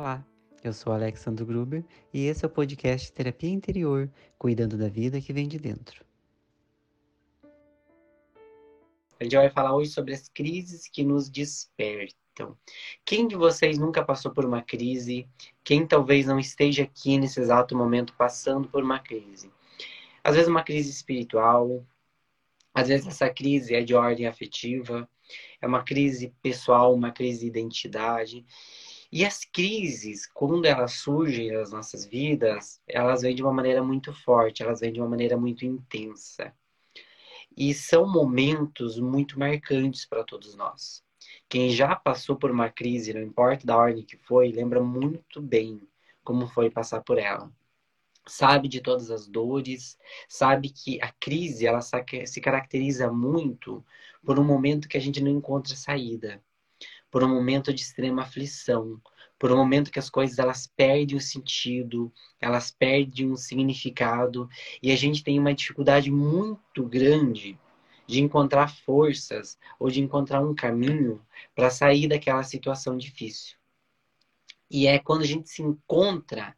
Olá, 0.00 0.24
eu 0.64 0.72
sou 0.72 0.94
Alexandre 0.94 1.44
Gruber 1.44 1.84
e 2.10 2.24
esse 2.24 2.42
é 2.42 2.48
o 2.48 2.50
podcast 2.50 3.12
Terapia 3.12 3.50
Interior, 3.50 4.10
cuidando 4.38 4.78
da 4.78 4.88
vida 4.88 5.20
que 5.20 5.30
vem 5.30 5.46
de 5.46 5.58
dentro. 5.58 6.02
A 9.20 9.24
gente 9.24 9.36
vai 9.36 9.50
falar 9.50 9.76
hoje 9.76 9.90
sobre 9.90 10.14
as 10.14 10.26
crises 10.26 10.88
que 10.88 11.04
nos 11.04 11.28
despertam. 11.28 12.56
Quem 13.04 13.28
de 13.28 13.36
vocês 13.36 13.76
nunca 13.76 14.02
passou 14.02 14.32
por 14.32 14.46
uma 14.46 14.62
crise? 14.62 15.28
Quem 15.62 15.86
talvez 15.86 16.24
não 16.24 16.38
esteja 16.38 16.84
aqui 16.84 17.18
nesse 17.18 17.38
exato 17.38 17.76
momento 17.76 18.14
passando 18.16 18.70
por 18.70 18.82
uma 18.82 19.00
crise? 19.00 19.52
Às 20.24 20.34
vezes 20.34 20.48
uma 20.48 20.64
crise 20.64 20.88
espiritual, 20.88 21.84
às 22.72 22.88
vezes 22.88 23.06
essa 23.06 23.28
crise 23.28 23.74
é 23.74 23.82
de 23.82 23.94
ordem 23.94 24.26
afetiva, 24.26 25.06
é 25.60 25.66
uma 25.66 25.82
crise 25.82 26.34
pessoal, 26.42 26.94
uma 26.94 27.12
crise 27.12 27.40
de 27.40 27.46
identidade. 27.48 28.46
E 29.12 29.24
as 29.24 29.44
crises, 29.44 30.26
quando 30.26 30.64
elas 30.64 30.92
surgem 30.94 31.50
nas 31.50 31.72
nossas 31.72 32.06
vidas, 32.06 32.80
elas 32.86 33.22
vêm 33.22 33.34
de 33.34 33.42
uma 33.42 33.52
maneira 33.52 33.82
muito 33.82 34.12
forte, 34.12 34.62
elas 34.62 34.78
vêm 34.80 34.92
de 34.92 35.00
uma 35.00 35.08
maneira 35.08 35.36
muito 35.36 35.66
intensa. 35.66 36.54
E 37.56 37.74
são 37.74 38.06
momentos 38.08 39.00
muito 39.00 39.36
marcantes 39.38 40.06
para 40.06 40.22
todos 40.22 40.54
nós. 40.54 41.02
Quem 41.48 41.70
já 41.70 41.96
passou 41.96 42.36
por 42.36 42.52
uma 42.52 42.70
crise, 42.70 43.12
não 43.12 43.22
importa 43.22 43.66
da 43.66 43.76
ordem 43.76 44.04
que 44.04 44.16
foi, 44.16 44.52
lembra 44.52 44.80
muito 44.80 45.42
bem 45.42 45.88
como 46.22 46.46
foi 46.46 46.70
passar 46.70 47.02
por 47.02 47.18
ela. 47.18 47.52
Sabe 48.28 48.68
de 48.68 48.80
todas 48.80 49.10
as 49.10 49.26
dores, 49.26 49.98
sabe 50.28 50.70
que 50.70 51.02
a 51.02 51.12
crise 51.18 51.66
ela 51.66 51.80
se 51.80 52.40
caracteriza 52.40 53.10
muito 53.10 53.84
por 54.24 54.38
um 54.38 54.44
momento 54.44 54.88
que 54.88 54.96
a 54.96 55.00
gente 55.00 55.20
não 55.20 55.30
encontra 55.32 55.74
saída 55.74 56.40
por 57.10 57.24
um 57.24 57.28
momento 57.28 57.74
de 57.74 57.80
extrema 57.80 58.22
aflição, 58.22 59.00
por 59.38 59.50
um 59.50 59.56
momento 59.56 59.90
que 59.90 59.98
as 59.98 60.08
coisas 60.08 60.38
elas 60.38 60.66
perdem 60.66 61.16
o 61.16 61.20
sentido, 61.20 62.12
elas 62.40 62.70
perdem 62.70 63.32
um 63.32 63.36
significado 63.36 64.48
e 64.82 64.92
a 64.92 64.96
gente 64.96 65.24
tem 65.24 65.38
uma 65.38 65.54
dificuldade 65.54 66.10
muito 66.10 66.84
grande 66.84 67.58
de 68.06 68.20
encontrar 68.20 68.68
forças 68.68 69.58
ou 69.78 69.88
de 69.88 70.00
encontrar 70.00 70.42
um 70.42 70.54
caminho 70.54 71.24
para 71.54 71.70
sair 71.70 72.06
daquela 72.06 72.42
situação 72.42 72.96
difícil. 72.96 73.56
E 74.70 74.86
é 74.86 74.98
quando 74.98 75.22
a 75.22 75.26
gente 75.26 75.48
se 75.48 75.62
encontra 75.62 76.54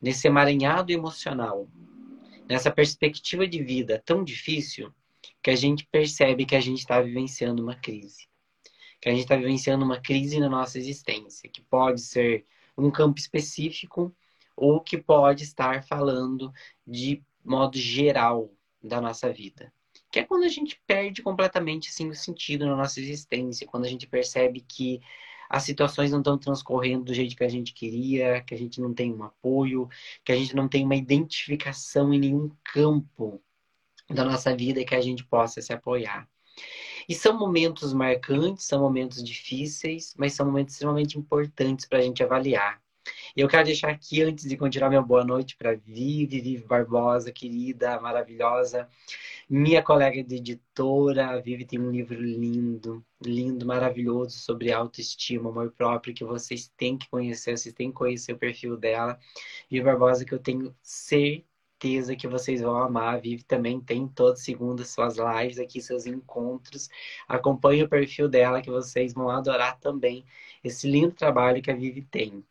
nesse 0.00 0.26
emaranhado 0.26 0.92
emocional, 0.92 1.68
nessa 2.48 2.70
perspectiva 2.70 3.46
de 3.46 3.62
vida 3.62 4.02
tão 4.04 4.24
difícil, 4.24 4.92
que 5.42 5.50
a 5.50 5.56
gente 5.56 5.86
percebe 5.90 6.44
que 6.44 6.56
a 6.56 6.60
gente 6.60 6.78
está 6.78 7.00
vivenciando 7.00 7.62
uma 7.62 7.74
crise 7.74 8.26
a 9.08 9.12
gente 9.12 9.22
está 9.22 9.36
vivenciando 9.36 9.84
uma 9.84 10.00
crise 10.00 10.40
na 10.40 10.48
nossa 10.48 10.78
existência, 10.78 11.48
que 11.48 11.62
pode 11.62 12.00
ser 12.00 12.44
um 12.76 12.90
campo 12.90 13.18
específico 13.18 14.14
ou 14.56 14.80
que 14.80 14.98
pode 14.98 15.44
estar 15.44 15.84
falando 15.84 16.52
de 16.86 17.22
modo 17.44 17.78
geral 17.78 18.52
da 18.82 19.00
nossa 19.00 19.32
vida. 19.32 19.72
Que 20.10 20.20
é 20.20 20.24
quando 20.24 20.44
a 20.44 20.48
gente 20.48 20.80
perde 20.86 21.22
completamente 21.22 21.88
assim, 21.88 22.08
o 22.08 22.14
sentido 22.14 22.66
na 22.66 22.74
nossa 22.74 23.00
existência, 23.00 23.66
quando 23.66 23.84
a 23.84 23.88
gente 23.88 24.06
percebe 24.06 24.60
que 24.60 25.00
as 25.48 25.62
situações 25.62 26.10
não 26.10 26.18
estão 26.18 26.36
transcorrendo 26.36 27.04
do 27.04 27.14
jeito 27.14 27.36
que 27.36 27.44
a 27.44 27.48
gente 27.48 27.72
queria, 27.72 28.42
que 28.42 28.54
a 28.54 28.58
gente 28.58 28.80
não 28.80 28.92
tem 28.92 29.12
um 29.12 29.22
apoio, 29.22 29.88
que 30.24 30.32
a 30.32 30.36
gente 30.36 30.56
não 30.56 30.68
tem 30.68 30.84
uma 30.84 30.96
identificação 30.96 32.12
em 32.12 32.18
nenhum 32.18 32.50
campo 32.64 33.40
da 34.10 34.24
nossa 34.24 34.56
vida 34.56 34.84
que 34.84 34.94
a 34.94 35.00
gente 35.00 35.24
possa 35.24 35.60
se 35.62 35.72
apoiar. 35.72 36.28
E 37.08 37.14
são 37.14 37.38
momentos 37.38 37.92
marcantes, 37.92 38.64
são 38.64 38.80
momentos 38.80 39.22
difíceis, 39.22 40.14
mas 40.18 40.32
são 40.32 40.46
momentos 40.46 40.74
extremamente 40.74 41.18
importantes 41.18 41.86
para 41.86 41.98
a 41.98 42.02
gente 42.02 42.22
avaliar. 42.22 42.80
E 43.36 43.40
eu 43.40 43.48
quero 43.48 43.66
deixar 43.66 43.90
aqui, 43.90 44.22
antes 44.22 44.48
de 44.48 44.56
continuar 44.56 44.88
minha 44.88 45.02
boa 45.02 45.24
noite 45.24 45.56
para 45.56 45.74
Vivi, 45.74 46.26
Vivi 46.26 46.58
Barbosa, 46.58 47.30
querida, 47.30 48.00
maravilhosa, 48.00 48.88
minha 49.48 49.82
colega 49.82 50.22
de 50.24 50.36
editora. 50.36 51.28
A 51.28 51.40
Vivi 51.40 51.64
tem 51.64 51.78
um 51.78 51.90
livro 51.90 52.20
lindo, 52.20 53.04
lindo, 53.22 53.64
maravilhoso 53.66 54.38
sobre 54.38 54.72
autoestima, 54.72 55.50
amor 55.50 55.70
próprio, 55.70 56.14
que 56.14 56.24
vocês 56.24 56.72
têm 56.76 56.98
que 56.98 57.08
conhecer, 57.08 57.56
vocês 57.56 57.74
têm 57.74 57.90
que 57.90 57.96
conhecer 57.96 58.32
o 58.32 58.38
perfil 58.38 58.76
dela. 58.76 59.18
Vivi 59.70 59.84
Barbosa, 59.84 60.24
que 60.24 60.34
eu 60.34 60.38
tenho 60.38 60.74
certeza 60.82 61.55
certeza 61.76 62.16
que 62.16 62.26
vocês 62.26 62.60
vão 62.60 62.76
amar. 62.76 63.14
A 63.14 63.18
Vivi 63.18 63.42
também 63.44 63.80
tem 63.80 64.08
toda 64.08 64.36
segunda 64.36 64.84
suas 64.84 65.16
lives 65.16 65.58
aqui, 65.58 65.80
seus 65.80 66.06
encontros. 66.06 66.88
Acompanhe 67.28 67.82
o 67.82 67.88
perfil 67.88 68.28
dela 68.28 68.62
que 68.62 68.70
vocês 68.70 69.12
vão 69.14 69.28
adorar 69.30 69.78
também 69.78 70.24
esse 70.64 70.90
lindo 70.90 71.12
trabalho 71.14 71.62
que 71.62 71.70
a 71.70 71.76
Vivi 71.76 72.02
tem. 72.02 72.44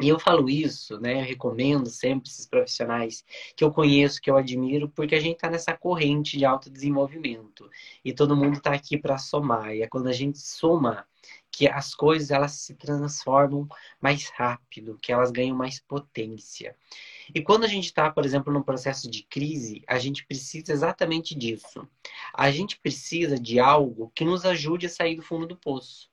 E 0.00 0.08
eu 0.08 0.18
falo 0.18 0.48
isso, 0.48 0.98
né? 0.98 1.20
Eu 1.20 1.24
recomendo 1.26 1.90
sempre 1.90 2.30
esses 2.30 2.46
profissionais 2.46 3.24
que 3.54 3.62
eu 3.62 3.70
conheço, 3.70 4.20
que 4.20 4.30
eu 4.30 4.36
admiro, 4.36 4.88
porque 4.88 5.14
a 5.14 5.20
gente 5.20 5.34
está 5.36 5.50
nessa 5.50 5.76
corrente 5.76 6.38
de 6.38 6.44
autodesenvolvimento. 6.46 7.68
E 8.04 8.12
todo 8.12 8.36
mundo 8.36 8.56
está 8.58 8.72
aqui 8.72 8.96
para 8.96 9.18
somar. 9.18 9.74
E 9.74 9.82
é 9.82 9.86
quando 9.88 10.08
a 10.08 10.12
gente 10.12 10.38
soma 10.38 11.06
que 11.50 11.68
as 11.68 11.94
coisas 11.94 12.30
elas 12.30 12.52
se 12.52 12.74
transformam 12.74 13.68
mais 14.00 14.30
rápido, 14.30 14.98
que 15.02 15.12
elas 15.12 15.30
ganham 15.30 15.56
mais 15.56 15.80
potência. 15.80 16.74
E 17.34 17.42
quando 17.42 17.64
a 17.64 17.68
gente 17.68 17.86
está, 17.86 18.10
por 18.10 18.24
exemplo, 18.24 18.52
num 18.52 18.62
processo 18.62 19.10
de 19.10 19.22
crise, 19.24 19.82
a 19.86 19.98
gente 19.98 20.26
precisa 20.26 20.72
exatamente 20.72 21.34
disso. 21.34 21.88
A 22.34 22.50
gente 22.50 22.78
precisa 22.78 23.38
de 23.38 23.60
algo 23.60 24.10
que 24.14 24.24
nos 24.24 24.44
ajude 24.44 24.86
a 24.86 24.90
sair 24.90 25.16
do 25.16 25.22
fundo 25.22 25.46
do 25.46 25.56
poço. 25.56 26.10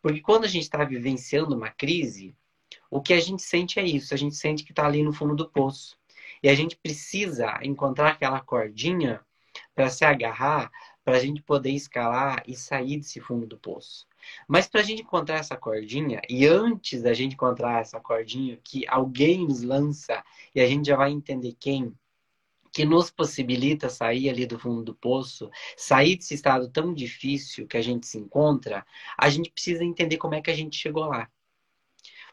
Porque 0.00 0.20
quando 0.20 0.44
a 0.44 0.48
gente 0.48 0.62
está 0.62 0.84
vivenciando 0.84 1.56
uma 1.56 1.70
crise, 1.70 2.36
o 2.90 3.00
que 3.00 3.12
a 3.12 3.20
gente 3.20 3.42
sente 3.42 3.80
é 3.80 3.84
isso: 3.84 4.14
a 4.14 4.16
gente 4.16 4.36
sente 4.36 4.64
que 4.64 4.72
está 4.72 4.86
ali 4.86 5.02
no 5.02 5.12
fundo 5.12 5.34
do 5.34 5.48
poço. 5.48 5.96
E 6.42 6.48
a 6.48 6.54
gente 6.54 6.76
precisa 6.76 7.58
encontrar 7.62 8.10
aquela 8.10 8.40
cordinha 8.40 9.20
para 9.74 9.88
se 9.88 10.04
agarrar, 10.04 10.70
para 11.04 11.16
a 11.16 11.20
gente 11.20 11.42
poder 11.42 11.70
escalar 11.70 12.42
e 12.46 12.56
sair 12.56 12.96
desse 12.96 13.20
fundo 13.20 13.46
do 13.46 13.58
poço. 13.58 14.06
Mas 14.48 14.66
para 14.68 14.80
a 14.80 14.84
gente 14.84 15.02
encontrar 15.02 15.38
essa 15.38 15.56
cordinha, 15.56 16.20
e 16.28 16.46
antes 16.46 17.02
da 17.02 17.12
gente 17.14 17.34
encontrar 17.34 17.80
essa 17.80 18.00
cordinha, 18.00 18.58
que 18.62 18.86
alguém 18.88 19.46
nos 19.46 19.62
lança, 19.62 20.22
e 20.54 20.60
a 20.60 20.66
gente 20.66 20.86
já 20.86 20.96
vai 20.96 21.10
entender 21.10 21.56
quem, 21.58 21.94
que 22.72 22.84
nos 22.84 23.10
possibilita 23.10 23.88
sair 23.88 24.30
ali 24.30 24.46
do 24.46 24.58
fundo 24.58 24.82
do 24.82 24.94
poço, 24.94 25.50
sair 25.76 26.16
desse 26.16 26.34
estado 26.34 26.68
tão 26.70 26.94
difícil 26.94 27.66
que 27.66 27.76
a 27.76 27.82
gente 27.82 28.06
se 28.06 28.18
encontra, 28.18 28.86
a 29.18 29.28
gente 29.28 29.50
precisa 29.50 29.84
entender 29.84 30.16
como 30.16 30.34
é 30.34 30.40
que 30.40 30.50
a 30.50 30.56
gente 30.56 30.76
chegou 30.76 31.04
lá. 31.06 31.28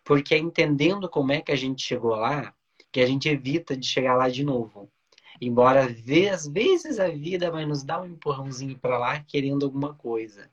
Porque 0.03 0.33
é 0.33 0.37
entendendo 0.37 1.09
como 1.09 1.31
é 1.31 1.41
que 1.41 1.51
a 1.51 1.55
gente 1.55 1.83
chegou 1.83 2.15
lá 2.15 2.53
que 2.91 3.01
a 3.01 3.05
gente 3.05 3.29
evita 3.29 3.77
de 3.77 3.85
chegar 3.85 4.15
lá 4.15 4.29
de 4.29 4.43
novo. 4.43 4.91
Embora 5.39 5.85
às 5.85 6.47
vezes 6.47 6.99
a 6.99 7.07
vida 7.09 7.51
vai 7.51 7.65
nos 7.65 7.83
dar 7.83 8.01
um 8.01 8.05
empurrãozinho 8.05 8.77
para 8.77 8.97
lá 8.97 9.23
querendo 9.23 9.65
alguma 9.65 9.93
coisa. 9.93 10.49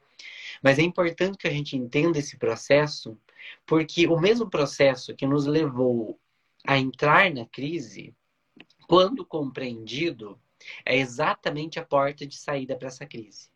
Mas 0.63 0.79
é 0.79 0.83
importante 0.83 1.39
que 1.39 1.49
a 1.49 1.51
gente 1.51 1.77
entenda 1.77 2.19
esse 2.19 2.37
processo, 2.37 3.19
porque 3.65 4.07
o 4.07 4.19
mesmo 4.19 4.49
processo 4.49 5.15
que 5.15 5.27
nos 5.27 5.47
levou 5.47 6.19
a 6.67 6.77
entrar 6.79 7.33
na 7.33 7.47
crise, 7.47 8.15
quando 8.89 9.25
compreendido, 9.25 10.39
é 10.85 10.97
exatamente 10.97 11.79
a 11.79 11.85
porta 11.85 12.27
de 12.27 12.37
saída 12.37 12.77
para 12.77 12.89
essa 12.89 13.07
crise. 13.07 13.49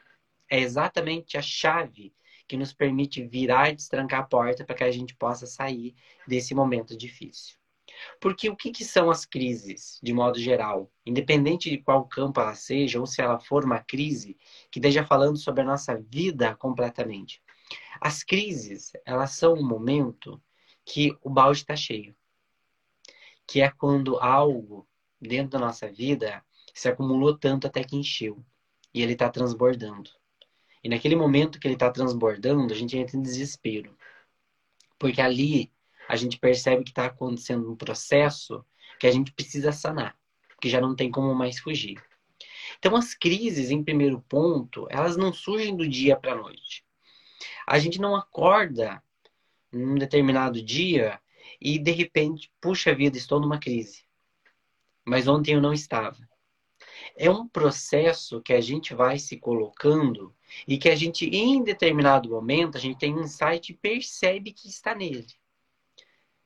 É 0.48 0.58
exatamente 0.60 1.36
a 1.36 1.42
chave 1.42 2.12
que 2.46 2.56
nos 2.56 2.72
permite 2.72 3.22
virar 3.22 3.70
e 3.70 3.76
destrancar 3.76 4.20
a 4.20 4.24
porta 4.24 4.64
para 4.64 4.74
que 4.74 4.84
a 4.84 4.90
gente 4.90 5.14
possa 5.14 5.46
sair 5.46 5.94
desse 6.26 6.54
momento 6.54 6.96
difícil. 6.96 7.59
Porque 8.20 8.48
o 8.48 8.56
que, 8.56 8.70
que, 8.70 8.84
são 8.84 9.10
as 9.10 9.24
crises, 9.24 9.98
de 10.02 10.12
modo 10.12 10.38
geral? 10.38 10.90
Independente 11.04 11.70
de 11.70 11.78
qual 11.78 12.06
campo 12.06 12.40
ela 12.40 12.54
seja, 12.54 13.00
ou 13.00 13.06
se 13.06 13.20
ela 13.20 13.38
for 13.38 13.64
uma 13.64 13.80
crise 13.80 14.36
que 14.70 14.78
esteja 14.78 15.04
falando 15.04 15.38
sobre 15.38 15.62
a 15.62 15.64
nossa 15.64 15.96
vida 15.96 16.54
completamente. 16.56 17.42
As 18.00 18.22
crises, 18.22 18.92
elas 19.04 19.32
são 19.32 19.54
um 19.54 19.66
momento 19.66 20.42
que 20.84 21.16
o 21.22 21.30
balde 21.30 21.60
está 21.60 21.76
cheio. 21.76 22.14
Que 23.46 23.60
é 23.60 23.70
quando 23.70 24.18
algo 24.18 24.86
dentro 25.20 25.50
da 25.50 25.58
nossa 25.58 25.90
vida 25.90 26.44
se 26.74 26.88
acumulou 26.88 27.36
tanto 27.36 27.66
até 27.66 27.84
que 27.84 27.96
encheu. 27.96 28.44
E 28.92 29.02
ele 29.02 29.12
está 29.12 29.28
transbordando. 29.28 30.10
E 30.82 30.88
naquele 30.88 31.14
momento 31.14 31.60
que 31.60 31.66
ele 31.66 31.74
está 31.74 31.90
transbordando, 31.90 32.72
a 32.72 32.76
gente 32.76 32.96
entra 32.96 33.16
em 33.16 33.22
desespero. 33.22 33.96
Porque 34.98 35.20
ali 35.20 35.72
a 36.10 36.16
gente 36.16 36.40
percebe 36.40 36.82
que 36.82 36.90
está 36.90 37.06
acontecendo 37.06 37.70
um 37.70 37.76
processo 37.76 38.64
que 38.98 39.06
a 39.06 39.12
gente 39.12 39.32
precisa 39.32 39.70
sanar, 39.70 40.18
que 40.60 40.68
já 40.68 40.80
não 40.80 40.96
tem 40.96 41.08
como 41.08 41.32
mais 41.36 41.60
fugir. 41.60 42.02
Então, 42.76 42.96
as 42.96 43.14
crises, 43.14 43.70
em 43.70 43.84
primeiro 43.84 44.20
ponto, 44.22 44.88
elas 44.90 45.16
não 45.16 45.32
surgem 45.32 45.76
do 45.76 45.88
dia 45.88 46.16
para 46.16 46.32
a 46.32 46.36
noite. 46.36 46.84
A 47.64 47.78
gente 47.78 48.00
não 48.00 48.16
acorda 48.16 49.00
num 49.70 49.94
determinado 49.94 50.60
dia 50.60 51.20
e, 51.60 51.78
de 51.78 51.92
repente, 51.92 52.50
puxa 52.60 52.92
vida, 52.92 53.16
estou 53.16 53.38
numa 53.38 53.60
crise. 53.60 54.02
Mas 55.06 55.28
ontem 55.28 55.54
eu 55.54 55.60
não 55.60 55.72
estava. 55.72 56.18
É 57.16 57.30
um 57.30 57.46
processo 57.46 58.42
que 58.42 58.52
a 58.52 58.60
gente 58.60 58.94
vai 58.94 59.16
se 59.16 59.36
colocando 59.36 60.34
e 60.66 60.76
que 60.76 60.88
a 60.88 60.96
gente, 60.96 61.26
em 61.26 61.62
determinado 61.62 62.30
momento, 62.30 62.76
a 62.76 62.80
gente 62.80 62.98
tem 62.98 63.14
um 63.14 63.22
insight 63.22 63.70
e 63.70 63.76
percebe 63.76 64.52
que 64.52 64.66
está 64.66 64.92
nele. 64.92 65.38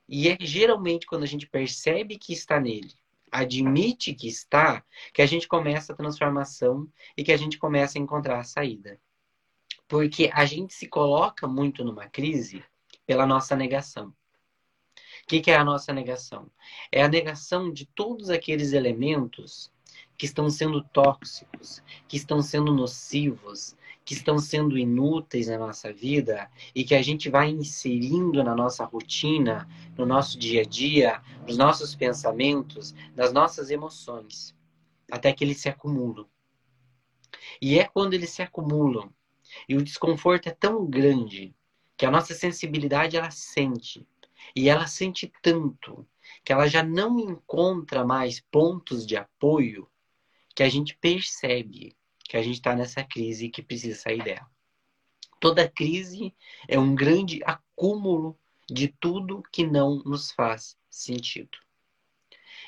E 0.07 0.29
é 0.29 0.37
geralmente 0.39 1.05
quando 1.05 1.23
a 1.23 1.27
gente 1.27 1.47
percebe 1.47 2.17
que 2.17 2.33
está 2.33 2.59
nele, 2.59 2.93
admite 3.31 4.13
que 4.13 4.27
está, 4.27 4.83
que 5.13 5.21
a 5.21 5.25
gente 5.25 5.47
começa 5.47 5.93
a 5.93 5.95
transformação 5.95 6.87
e 7.17 7.23
que 7.23 7.31
a 7.31 7.37
gente 7.37 7.57
começa 7.57 7.97
a 7.97 8.01
encontrar 8.01 8.39
a 8.39 8.43
saída. 8.43 8.99
Porque 9.87 10.31
a 10.33 10.45
gente 10.45 10.73
se 10.73 10.87
coloca 10.87 11.47
muito 11.47 11.83
numa 11.83 12.07
crise 12.07 12.63
pela 13.05 13.25
nossa 13.25 13.55
negação. 13.55 14.07
O 14.07 15.27
que, 15.27 15.41
que 15.41 15.51
é 15.51 15.55
a 15.55 15.63
nossa 15.63 15.91
negação? 15.91 16.49
É 16.91 17.03
a 17.03 17.07
negação 17.07 17.71
de 17.71 17.85
todos 17.87 18.29
aqueles 18.29 18.73
elementos 18.73 19.71
que 20.17 20.25
estão 20.25 20.49
sendo 20.49 20.83
tóxicos, 20.83 21.81
que 22.07 22.15
estão 22.15 22.41
sendo 22.41 22.73
nocivos, 22.73 23.75
que 24.05 24.13
estão 24.13 24.37
sendo 24.37 24.77
inúteis 24.77 25.47
na 25.47 25.57
nossa 25.57 25.91
vida 25.91 26.49
e 26.75 26.83
que 26.83 26.93
a 26.93 27.01
gente 27.01 27.27
vai 27.27 27.49
inserindo 27.49 28.43
na 28.43 28.55
nossa 28.55 28.85
rotina, 28.85 29.67
no 29.97 30.05
nosso 30.05 30.37
dia 30.37 30.61
a 30.61 30.63
dia, 30.63 31.23
nos 31.47 31.57
nossos 31.57 31.95
pensamentos, 31.95 32.93
nas 33.15 33.33
nossas 33.33 33.71
emoções, 33.71 34.55
até 35.11 35.33
que 35.33 35.43
eles 35.43 35.57
se 35.57 35.69
acumulam. 35.69 36.27
E 37.59 37.79
é 37.79 37.85
quando 37.85 38.13
eles 38.13 38.29
se 38.29 38.43
acumulam 38.43 39.11
e 39.67 39.75
o 39.75 39.83
desconforto 39.83 40.47
é 40.47 40.51
tão 40.51 40.85
grande 40.85 41.55
que 41.97 42.05
a 42.05 42.11
nossa 42.11 42.35
sensibilidade 42.35 43.17
ela 43.17 43.31
sente 43.31 44.07
e 44.55 44.69
ela 44.69 44.85
sente 44.85 45.31
tanto 45.41 46.07
que 46.43 46.53
ela 46.53 46.67
já 46.67 46.83
não 46.83 47.19
encontra 47.19 48.05
mais 48.05 48.39
pontos 48.39 49.05
de 49.05 49.17
apoio 49.17 49.89
que 50.53 50.61
a 50.61 50.69
gente 50.69 50.95
percebe 50.95 51.95
que 52.27 52.37
a 52.37 52.41
gente 52.41 52.55
está 52.55 52.75
nessa 52.75 53.03
crise 53.03 53.45
e 53.45 53.49
que 53.49 53.61
precisa 53.61 53.99
sair 53.99 54.23
dela. 54.23 54.49
Toda 55.39 55.69
crise 55.69 56.33
é 56.67 56.79
um 56.79 56.95
grande 56.95 57.41
acúmulo 57.45 58.37
de 58.69 58.87
tudo 58.87 59.43
que 59.51 59.65
não 59.65 60.01
nos 60.03 60.31
faz 60.31 60.77
sentido. 60.89 61.57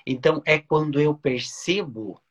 Então, 0.05 0.41
é 0.45 0.59
quando 0.59 1.01
eu 1.01 1.15
percebo 1.15 2.21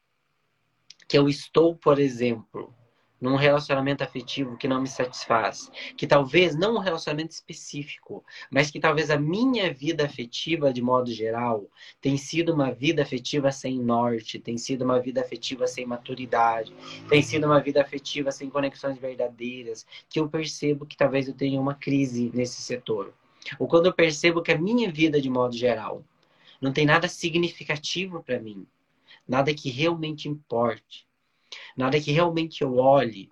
que 1.09 1.19
eu 1.19 1.29
estou, 1.29 1.75
por 1.77 1.99
exemplo, 1.99 2.75
num 3.21 3.37
relacionamento 3.37 4.05
afetivo 4.05 4.57
que 4.57 4.69
não 4.69 4.81
me 4.81 4.89
satisfaz, 4.89 5.71
que 5.97 6.07
talvez 6.07 6.55
não 6.55 6.77
um 6.77 6.81
relacionamento 6.81 7.33
específico, 7.33 8.23
mas 8.51 8.71
que 8.71 8.79
talvez 8.79 9.11
a 9.11 9.19
minha 9.19 9.73
vida 9.73 10.05
afetiva 10.05 10.73
de 10.73 10.83
modo 10.83 11.11
geral 11.11 11.67
tem 12.01 12.17
sido 12.17 12.53
uma 12.53 12.71
vida 12.71 13.03
afetiva 13.03 13.51
sem 13.51 13.79
norte, 13.79 14.39
tem 14.39 14.59
sido 14.59 14.85
uma 14.85 15.01
vida 15.01 15.21
afetiva 15.21 15.67
sem 15.67 15.87
maturidade, 15.87 16.75
tem 17.09 17.23
sido 17.23 17.45
uma 17.45 17.61
vida 17.61 17.81
afetiva 17.81 18.31
sem 18.31 18.51
conexões 18.51 18.99
verdadeiras, 18.99 19.87
que 20.09 20.21
eu 20.21 20.29
percebo 20.29 20.85
que 20.85 20.97
talvez 20.97 21.27
eu 21.27 21.35
tenha 21.35 21.61
uma 21.61 21.75
crise 21.75 22.31
nesse 22.35 22.61
setor. 22.61 23.15
Ou 23.59 23.67
quando 23.67 23.87
eu 23.87 23.95
percebo 23.95 24.43
que 24.43 24.53
a 24.53 24.59
minha 24.59 24.91
vida 24.91 25.21
de 25.21 25.31
modo 25.31 25.57
geral 25.57 26.05
não 26.61 26.73
tem 26.73 26.85
nada 26.85 27.09
significativo 27.09 28.23
para 28.23 28.41
mim, 28.41 28.67
nada 29.27 29.55
que 29.55 29.71
realmente 29.71 30.29
importe 30.29 31.06
na 31.77 31.87
hora 31.87 32.01
que 32.01 32.13
realmente 32.13 32.63
eu 32.63 32.77
olhe 32.77 33.31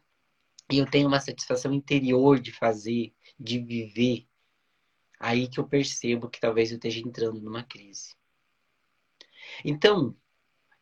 e 0.70 0.78
eu 0.78 0.90
tenho 0.90 1.08
uma 1.08 1.20
satisfação 1.20 1.72
interior 1.72 2.38
de 2.38 2.52
fazer, 2.52 3.14
de 3.38 3.58
viver, 3.58 4.26
aí 5.18 5.48
que 5.48 5.60
eu 5.60 5.68
percebo 5.68 6.28
que 6.28 6.40
talvez 6.40 6.70
eu 6.70 6.76
esteja 6.76 7.00
entrando 7.00 7.40
numa 7.40 7.62
crise. 7.62 8.14
Então, 9.64 10.16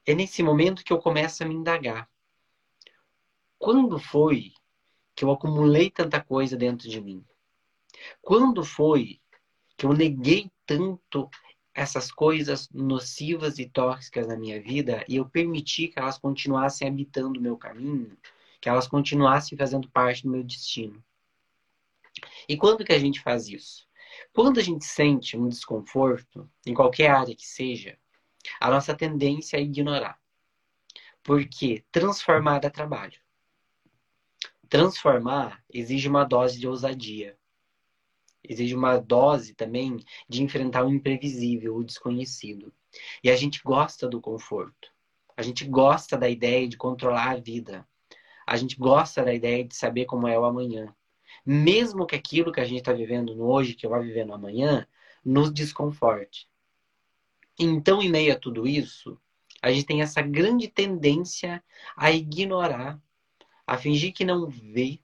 é 0.07 0.15
nesse 0.15 0.43
momento 0.43 0.85
que 0.85 0.93
eu 0.93 0.99
começo 0.99 1.43
a 1.43 1.47
me 1.47 1.55
indagar. 1.55 2.09
Quando 3.59 3.99
foi 3.99 4.53
que 5.15 5.25
eu 5.25 5.31
acumulei 5.31 5.91
tanta 5.91 6.23
coisa 6.23 6.57
dentro 6.57 6.89
de 6.89 7.01
mim? 7.01 7.25
Quando 8.21 8.65
foi 8.65 9.21
que 9.77 9.87
eu 9.87 9.93
neguei 9.93 10.51
tanto 10.67 11.29
essas 11.75 12.11
coisas 12.11 12.69
nocivas 12.71 13.59
e 13.59 13.67
tóxicas 13.67 14.27
na 14.27 14.37
minha 14.37 14.61
vida 14.61 15.05
e 15.09 15.17
eu 15.17 15.29
permiti 15.29 15.89
que 15.89 15.99
elas 15.99 16.19
continuassem 16.19 16.87
habitando 16.87 17.39
o 17.39 17.43
meu 17.43 17.57
caminho, 17.57 18.17
que 18.61 18.69
elas 18.69 18.87
continuassem 18.87 19.57
fazendo 19.57 19.89
parte 19.89 20.23
do 20.23 20.31
meu 20.31 20.43
destino. 20.43 21.03
E 22.49 22.57
quando 22.57 22.85
que 22.85 22.93
a 22.93 22.99
gente 22.99 23.21
faz 23.21 23.49
isso? 23.49 23.89
Quando 24.33 24.61
a 24.61 24.63
gente 24.63 24.85
sente 24.85 25.37
um 25.37 25.49
desconforto, 25.49 26.49
em 26.67 26.75
qualquer 26.75 27.11
área 27.11 27.35
que 27.35 27.47
seja, 27.47 27.99
a 28.61 28.71
nossa 28.71 28.95
tendência 28.95 29.57
é 29.57 29.63
ignorar. 29.63 30.19
Porque 31.23 31.85
transformar 31.91 32.59
dá 32.59 32.69
trabalho. 32.69 33.19
Transformar 34.69 35.63
exige 35.73 36.09
uma 36.09 36.25
dose 36.25 36.59
de 36.59 36.67
ousadia 36.67 37.39
exige 38.45 38.75
uma 38.75 38.99
dose 38.99 39.55
também 39.55 39.99
de 40.29 40.43
enfrentar 40.43 40.85
o 40.85 40.93
imprevisível, 40.93 41.77
o 41.77 41.85
desconhecido. 41.85 42.73
E 43.23 43.31
a 43.31 43.37
gente 43.37 43.61
gosta 43.63 44.09
do 44.09 44.21
conforto. 44.21 44.91
A 45.37 45.43
gente 45.43 45.65
gosta 45.65 46.17
da 46.17 46.29
ideia 46.29 46.69
de 46.69 46.77
controlar 46.77 47.31
a 47.31 47.37
vida. 47.37 47.87
A 48.47 48.57
gente 48.57 48.77
gosta 48.77 49.25
da 49.25 49.33
ideia 49.33 49.65
de 49.65 49.75
saber 49.75 50.05
como 50.05 50.29
é 50.29 50.39
o 50.39 50.45
amanhã. 50.45 50.95
Mesmo 51.45 52.07
que 52.07 52.15
aquilo 52.15 52.53
que 52.53 52.61
a 52.61 52.65
gente 52.65 52.79
está 52.79 52.93
vivendo 52.93 53.35
no 53.35 53.45
hoje, 53.45 53.75
que 53.75 53.87
eu 53.87 54.03
viver 54.03 54.27
no 54.27 54.35
amanhã, 54.35 54.87
nos 55.25 55.53
desconforte. 55.53 56.49
Então, 57.59 58.03
em 58.03 58.11
meio 58.11 58.33
a 58.33 58.39
tudo 58.39 58.67
isso, 58.67 59.19
a 59.61 59.71
gente 59.71 59.87
tem 59.87 60.03
essa 60.03 60.21
grande 60.21 60.69
tendência 60.69 61.63
a 61.97 62.11
ignorar, 62.11 63.01
a 63.67 63.79
fingir 63.79 64.13
que 64.13 64.25
não 64.25 64.49
vê, 64.49 65.01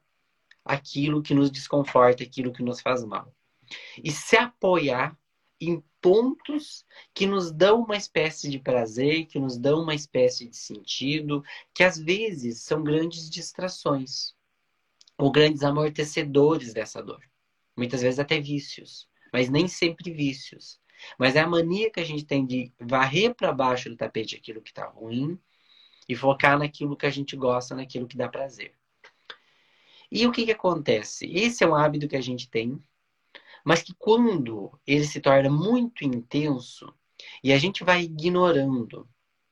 aquilo 0.69 1.23
que 1.23 1.35
nos 1.35 1.51
desconforta, 1.51 2.23
aquilo 2.23 2.53
que 2.53 2.63
nos 2.63 2.81
faz 2.81 3.03
mal. 3.03 3.35
E 4.03 4.11
se 4.11 4.37
apoiar 4.37 5.19
em 5.61 5.83
pontos 6.01 6.85
que 7.13 7.27
nos 7.27 7.51
dão 7.51 7.83
uma 7.83 7.97
espécie 7.97 8.49
de 8.49 8.59
prazer, 8.59 9.27
que 9.27 9.39
nos 9.39 9.59
dão 9.59 9.83
uma 9.83 9.95
espécie 9.95 10.47
de 10.47 10.57
sentido, 10.57 11.43
que 11.75 11.83
às 11.83 11.99
vezes 11.99 12.63
são 12.63 12.85
grandes 12.85 13.29
distrações 13.29 14.35
ou 15.17 15.33
grandes 15.33 15.65
amortecedores 15.65 16.73
dessa 16.73 17.03
dor. 17.03 17.25
Muitas 17.77 18.03
vezes 18.03 18.21
até 18.21 18.41
vícios, 18.41 19.09
mas 19.33 19.49
nem 19.49 19.67
sempre 19.67 20.13
vícios. 20.13 20.79
Mas 21.19 21.35
é 21.35 21.41
a 21.41 21.47
mania 21.47 21.91
que 21.91 22.01
a 22.01 22.05
gente 22.05 22.25
tem 22.25 22.45
de 22.45 22.73
varrer 22.79 23.35
para 23.35 23.53
baixo 23.53 23.89
do 23.89 23.97
tapete 23.97 24.37
aquilo 24.37 24.61
que 24.61 24.71
está 24.71 24.87
ruim 24.87 25.39
e 26.09 26.15
focar 26.15 26.59
naquilo 26.59 26.97
que 26.97 27.07
a 27.07 27.11
gente 27.11 27.37
gosta, 27.37 27.75
naquilo 27.75 28.07
que 28.07 28.17
dá 28.17 28.29
prazer. 28.29 28.78
E 30.11 30.27
o 30.27 30.33
que, 30.33 30.45
que 30.47 30.53
acontece? 30.53 31.27
Esse 31.27 31.65
é 31.65 31.69
um 31.69 31.75
hábito 31.75 32.09
que 32.09 32.17
a 32.17 32.21
gente 32.21 32.49
tem, 32.49 32.83
mas 33.65 33.83
que 33.83 33.95
quando 33.99 34.79
ele 34.87 35.05
se 35.05 35.21
torna 35.21 35.51
muito 35.51 36.05
intenso 36.05 36.95
e 37.43 37.53
a 37.53 37.59
gente 37.59 37.85
vai 37.85 38.03
ignorando 38.03 39.09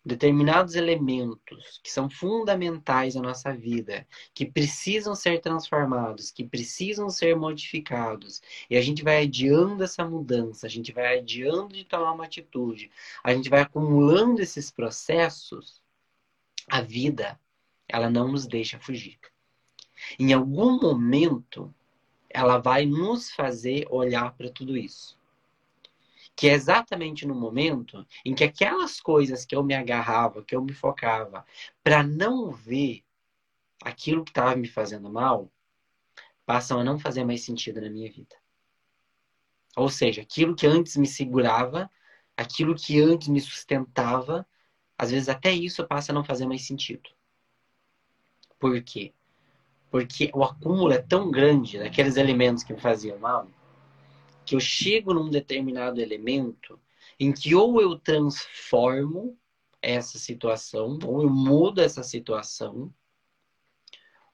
determinados 0.07 0.77
elementos 0.77 1.81
que 1.83 1.91
são 1.91 2.09
fundamentais 2.09 3.17
na 3.17 3.23
nossa 3.23 3.53
vida, 3.53 4.07
que 4.33 4.47
precisam 4.47 5.17
ser 5.17 5.41
transformados, 5.41 6.31
que 6.31 6.45
precisam 6.45 7.11
ser 7.11 7.35
modificados, 7.35 8.41
e 8.71 8.77
a 8.77 8.81
gente 8.81 9.03
vai 9.03 9.25
adiando 9.25 9.83
essa 9.83 10.05
mudança, 10.09 10.67
a 10.67 10.71
gente 10.71 10.93
vai 10.93 11.19
adiando 11.19 11.75
de 11.75 11.85
tomar 11.85 12.13
uma 12.13 12.25
atitude, 12.25 12.89
a 13.23 13.35
gente 13.35 13.51
vai 13.51 13.63
acumulando 13.63 14.41
esses 14.41 14.71
processos, 14.71 15.83
a 16.71 16.81
vida, 16.81 17.39
ela 17.89 18.09
não 18.09 18.29
nos 18.29 18.47
deixa 18.47 18.79
fugir. 18.79 19.19
Em 20.19 20.33
algum 20.33 20.81
momento, 20.81 21.75
ela 22.29 22.59
vai 22.59 22.87
nos 22.87 23.31
fazer 23.31 23.87
olhar 23.91 24.33
para 24.35 24.51
tudo 24.51 24.77
isso. 24.77 25.19
Que 26.35 26.49
é 26.49 26.53
exatamente 26.53 27.27
no 27.27 27.35
momento 27.35 28.07
em 28.25 28.35
que 28.35 28.45
aquelas 28.45 29.01
coisas 29.01 29.45
que 29.45 29.57
eu 29.57 29.63
me 29.63 29.75
agarrava, 29.75 30.45
que 30.45 30.55
eu 30.55 30.63
me 30.63 30.73
focava, 30.73 31.47
para 31.83 32.03
não 32.03 32.51
ver 32.51 33.03
aquilo 33.83 34.25
que 34.25 34.31
estava 34.31 34.55
me 34.55 34.69
fazendo 34.69 35.11
mal, 35.11 35.51
passam 36.45 36.79
a 36.81 36.85
não 36.85 36.99
fazer 36.99 37.25
mais 37.25 37.43
sentido 37.43 37.81
na 37.81 37.91
minha 37.91 38.11
vida. 38.11 38.37
Ou 39.77 39.89
seja, 39.91 40.23
aquilo 40.23 40.55
que 40.55 40.67
antes 40.67 40.97
me 40.97 41.07
segurava, 41.07 41.91
aquilo 42.37 42.75
que 42.75 43.01
antes 43.01 43.29
me 43.29 43.41
sustentava, 43.41 44.47
às 44.97 45.11
vezes 45.11 45.29
até 45.29 45.53
isso 45.53 45.87
passa 45.87 46.13
a 46.13 46.15
não 46.15 46.25
fazer 46.25 46.47
mais 46.47 46.67
sentido. 46.67 47.11
Por 48.59 48.83
quê? 48.83 49.13
Porque 49.91 50.31
o 50.35 50.43
acúmulo 50.43 50.93
é 50.93 50.99
tão 50.99 51.31
grande 51.31 51.79
daqueles 51.79 52.17
elementos 52.17 52.63
que 52.63 52.73
me 52.73 52.81
faziam 52.81 53.19
mal, 53.19 53.49
que 54.45 54.55
eu 54.55 54.61
chego 54.61 55.15
num 55.15 55.31
determinado 55.31 56.01
elemento 56.01 56.79
em 57.19 57.33
que 57.33 57.55
ou 57.55 57.81
eu 57.81 57.99
transformo 57.99 59.39
essa 59.81 60.19
situação, 60.19 60.99
ou 61.05 61.23
eu 61.23 61.31
mudo 61.31 61.81
essa 61.81 62.03
situação, 62.03 62.93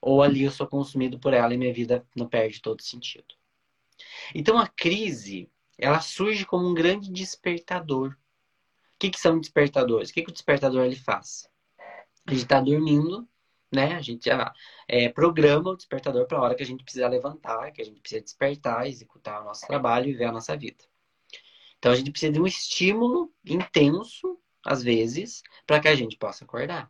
ou 0.01 0.21
ali 0.21 0.43
eu 0.43 0.51
sou 0.51 0.67
consumido 0.67 1.17
por 1.19 1.33
ela 1.33 1.53
e 1.53 1.57
minha 1.57 1.73
vida 1.73 2.05
não 2.15 2.27
perde 2.27 2.61
todo 2.61 2.81
sentido. 2.81 3.33
Então 4.35 4.57
a 4.57 4.67
crise, 4.67 5.49
ela 5.77 6.01
surge 6.01 6.45
como 6.45 6.67
um 6.67 6.73
grande 6.73 7.11
despertador. 7.11 8.09
O 8.09 8.15
que, 8.99 9.09
que 9.09 9.19
são 9.19 9.39
despertadores? 9.39 10.09
O 10.09 10.13
que, 10.13 10.23
que 10.23 10.29
o 10.29 10.33
despertador 10.33 10.83
ele 10.83 10.95
faz? 10.95 11.49
Gente 12.27 12.43
está 12.43 12.59
dormindo, 12.59 13.27
né? 13.73 13.95
A 13.95 14.01
gente 14.01 14.25
já 14.25 14.53
é, 14.87 15.09
programa 15.09 15.71
o 15.71 15.75
despertador 15.75 16.27
para 16.27 16.37
a 16.37 16.41
hora 16.41 16.55
que 16.55 16.63
a 16.63 16.65
gente 16.65 16.83
precisa 16.83 17.07
levantar, 17.07 17.71
que 17.71 17.81
a 17.81 17.85
gente 17.85 17.99
precisa 17.99 18.21
despertar, 18.21 18.87
executar 18.87 19.41
o 19.41 19.45
nosso 19.45 19.65
trabalho 19.65 20.09
e 20.09 20.13
ver 20.13 20.25
a 20.25 20.31
nossa 20.31 20.55
vida. 20.55 20.83
Então 21.79 21.91
a 21.91 21.95
gente 21.95 22.11
precisa 22.11 22.31
de 22.31 22.39
um 22.39 22.47
estímulo 22.47 23.33
intenso, 23.45 24.39
às 24.65 24.81
vezes, 24.81 25.43
para 25.67 25.79
que 25.79 25.87
a 25.87 25.95
gente 25.95 26.15
possa 26.17 26.45
acordar. 26.45 26.89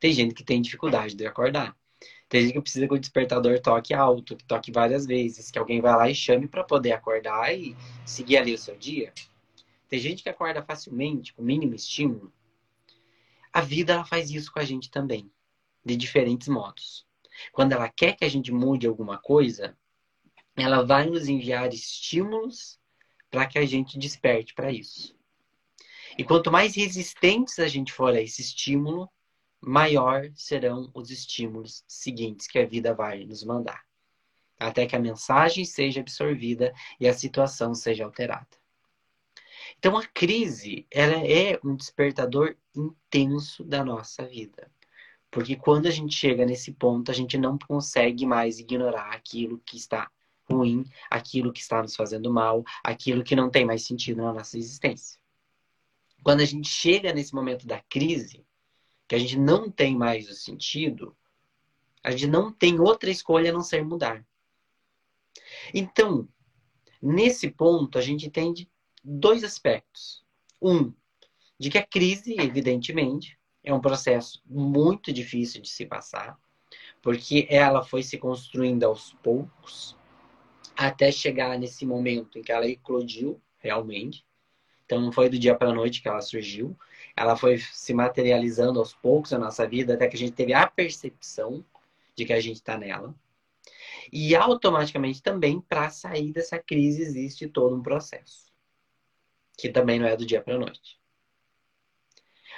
Tem 0.00 0.12
gente 0.12 0.34
que 0.34 0.44
tem 0.44 0.60
dificuldade 0.60 1.14
de 1.14 1.26
acordar. 1.26 1.76
Tem 2.28 2.42
gente 2.42 2.54
que 2.54 2.60
precisa 2.62 2.88
que 2.88 2.94
o 2.94 2.98
despertador 2.98 3.60
toque 3.60 3.92
alto, 3.92 4.36
que 4.36 4.44
toque 4.44 4.72
várias 4.72 5.06
vezes, 5.06 5.50
que 5.50 5.58
alguém 5.58 5.80
vá 5.80 5.94
lá 5.94 6.08
e 6.08 6.14
chame 6.14 6.48
para 6.48 6.64
poder 6.64 6.92
acordar 6.92 7.54
e 7.54 7.76
seguir 8.06 8.38
ali 8.38 8.54
o 8.54 8.58
seu 8.58 8.76
dia. 8.76 9.12
Tem 9.88 10.00
gente 10.00 10.22
que 10.22 10.28
acorda 10.30 10.62
facilmente, 10.62 11.34
com 11.34 11.42
mínimo 11.42 11.74
estímulo. 11.74 12.32
A 13.52 13.60
vida 13.60 13.92
ela 13.92 14.04
faz 14.04 14.30
isso 14.30 14.50
com 14.50 14.58
a 14.58 14.64
gente 14.64 14.90
também, 14.90 15.30
de 15.84 15.96
diferentes 15.96 16.48
modos. 16.48 17.06
Quando 17.52 17.72
ela 17.72 17.88
quer 17.88 18.16
que 18.16 18.24
a 18.24 18.28
gente 18.28 18.52
mude 18.52 18.86
alguma 18.86 19.18
coisa, 19.18 19.76
ela 20.56 20.84
vai 20.84 21.06
nos 21.06 21.28
enviar 21.28 21.72
estímulos 21.72 22.78
para 23.30 23.46
que 23.46 23.58
a 23.58 23.66
gente 23.66 23.98
desperte 23.98 24.54
para 24.54 24.70
isso. 24.70 25.16
E 26.18 26.22
quanto 26.22 26.52
mais 26.52 26.76
resistentes 26.76 27.58
a 27.58 27.66
gente 27.66 27.92
for 27.92 28.14
a 28.14 28.20
esse 28.20 28.42
estímulo, 28.42 29.10
maior 29.60 30.30
serão 30.34 30.90
os 30.92 31.10
estímulos 31.10 31.82
seguintes 31.86 32.46
que 32.46 32.58
a 32.58 32.66
vida 32.66 32.92
vai 32.92 33.24
nos 33.24 33.42
mandar, 33.44 33.82
até 34.58 34.86
que 34.86 34.94
a 34.94 35.00
mensagem 35.00 35.64
seja 35.64 36.00
absorvida 36.00 36.74
e 37.00 37.08
a 37.08 37.14
situação 37.14 37.74
seja 37.74 38.04
alterada. 38.04 38.60
Então 39.78 39.96
a 39.96 40.06
crise, 40.06 40.86
ela 40.90 41.26
é 41.26 41.58
um 41.64 41.74
despertador 41.74 42.56
intenso 42.74 43.64
da 43.64 43.84
nossa 43.84 44.26
vida. 44.26 44.70
Porque 45.32 45.56
quando 45.56 45.86
a 45.86 45.90
gente 45.90 46.14
chega 46.14 46.44
nesse 46.44 46.72
ponto, 46.72 47.10
a 47.10 47.14
gente 47.14 47.38
não 47.38 47.56
consegue 47.58 48.26
mais 48.26 48.58
ignorar 48.58 49.14
aquilo 49.14 49.58
que 49.64 49.78
está 49.78 50.12
ruim, 50.44 50.84
aquilo 51.10 51.50
que 51.50 51.60
está 51.60 51.80
nos 51.80 51.96
fazendo 51.96 52.30
mal, 52.30 52.62
aquilo 52.84 53.24
que 53.24 53.34
não 53.34 53.50
tem 53.50 53.64
mais 53.64 53.86
sentido 53.86 54.20
na 54.20 54.34
nossa 54.34 54.58
existência. 54.58 55.18
Quando 56.22 56.42
a 56.42 56.44
gente 56.44 56.68
chega 56.68 57.14
nesse 57.14 57.34
momento 57.34 57.66
da 57.66 57.80
crise, 57.80 58.44
que 59.08 59.14
a 59.14 59.18
gente 59.18 59.38
não 59.38 59.70
tem 59.70 59.96
mais 59.96 60.28
o 60.28 60.34
sentido, 60.34 61.16
a 62.04 62.10
gente 62.10 62.26
não 62.26 62.52
tem 62.52 62.78
outra 62.78 63.10
escolha 63.10 63.48
a 63.48 63.54
não 63.54 63.62
ser 63.62 63.82
mudar. 63.82 64.22
Então, 65.72 66.28
nesse 67.00 67.50
ponto, 67.50 67.96
a 67.96 68.02
gente 68.02 68.26
entende 68.26 68.70
dois 69.02 69.42
aspectos. 69.42 70.22
Um, 70.60 70.92
de 71.58 71.70
que 71.70 71.78
a 71.78 71.86
crise, 71.86 72.36
evidentemente, 72.38 73.38
é 73.64 73.72
um 73.72 73.80
processo 73.80 74.42
muito 74.46 75.12
difícil 75.12 75.60
de 75.60 75.68
se 75.68 75.86
passar, 75.86 76.38
porque 77.00 77.46
ela 77.48 77.82
foi 77.84 78.02
se 78.02 78.18
construindo 78.18 78.84
aos 78.84 79.12
poucos 79.14 79.96
até 80.76 81.12
chegar 81.12 81.58
nesse 81.58 81.84
momento 81.84 82.38
em 82.38 82.42
que 82.42 82.52
ela 82.52 82.66
eclodiu 82.66 83.40
realmente. 83.58 84.24
Então 84.84 85.00
não 85.00 85.12
foi 85.12 85.28
do 85.28 85.38
dia 85.38 85.54
para 85.54 85.70
a 85.70 85.74
noite 85.74 86.02
que 86.02 86.08
ela 86.08 86.20
surgiu, 86.20 86.76
ela 87.16 87.36
foi 87.36 87.58
se 87.58 87.94
materializando 87.94 88.78
aos 88.78 88.94
poucos 88.94 89.30
na 89.30 89.38
nossa 89.38 89.66
vida 89.66 89.94
até 89.94 90.08
que 90.08 90.16
a 90.16 90.18
gente 90.18 90.32
teve 90.32 90.52
a 90.52 90.66
percepção 90.66 91.64
de 92.16 92.24
que 92.24 92.32
a 92.32 92.40
gente 92.40 92.56
está 92.56 92.76
nela. 92.76 93.14
E 94.12 94.34
automaticamente 94.34 95.22
também 95.22 95.60
para 95.60 95.88
sair 95.90 96.32
dessa 96.32 96.58
crise 96.58 97.02
existe 97.02 97.46
todo 97.48 97.76
um 97.76 97.82
processo, 97.82 98.52
que 99.56 99.70
também 99.70 99.98
não 99.98 100.06
é 100.06 100.16
do 100.16 100.26
dia 100.26 100.42
para 100.42 100.56
a 100.56 100.58
noite. 100.58 101.01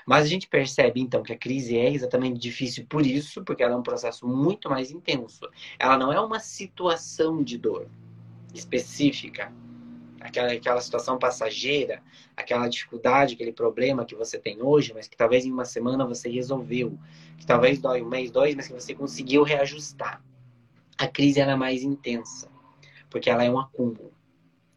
Mas 0.07 0.25
a 0.25 0.29
gente 0.29 0.47
percebe 0.47 1.01
então 1.01 1.23
que 1.23 1.33
a 1.33 1.39
crise 1.39 1.77
é 1.79 1.91
exatamente 1.91 2.39
difícil 2.39 2.87
por 2.87 3.07
isso, 3.07 3.43
porque 3.43 3.63
ela 3.63 3.75
é 3.75 3.77
um 3.77 3.83
processo 3.83 4.27
muito 4.27 4.69
mais 4.69 4.91
intenso. 4.91 5.49
Ela 5.79 5.97
não 5.97 6.13
é 6.13 6.21
uma 6.21 6.41
situação 6.41 7.43
de 7.43 7.57
dor 7.57 7.89
específica, 8.53 9.53
aquela, 10.21 10.53
aquela 10.53 10.81
situação 10.81 11.19
passageira, 11.19 12.03
aquela 12.37 12.69
dificuldade, 12.69 13.35
aquele 13.35 13.53
problema 13.53 14.05
que 14.05 14.15
você 14.15 14.39
tem 14.39 14.63
hoje, 14.63 14.93
mas 14.95 15.09
que 15.09 15.17
talvez 15.17 15.45
em 15.45 15.53
uma 15.53 15.65
semana 15.65 16.07
você 16.07 16.31
resolveu, 16.31 16.99
que 17.37 17.47
talvez 17.47 17.79
dói 17.79 18.03
um 18.03 18.09
mês, 18.09 18.31
dois, 18.31 18.55
mas 18.55 18.67
que 18.67 18.73
você 18.73 18.95
conseguiu 18.95 19.43
reajustar. 19.43 20.23
A 20.97 21.09
crise 21.09 21.41
ela 21.41 21.53
é 21.53 21.57
mais 21.57 21.83
intensa, 21.83 22.51
porque 23.11 23.29
ela 23.29 23.45
é 23.45 23.51
um 23.51 23.59
acúmulo. 23.59 24.13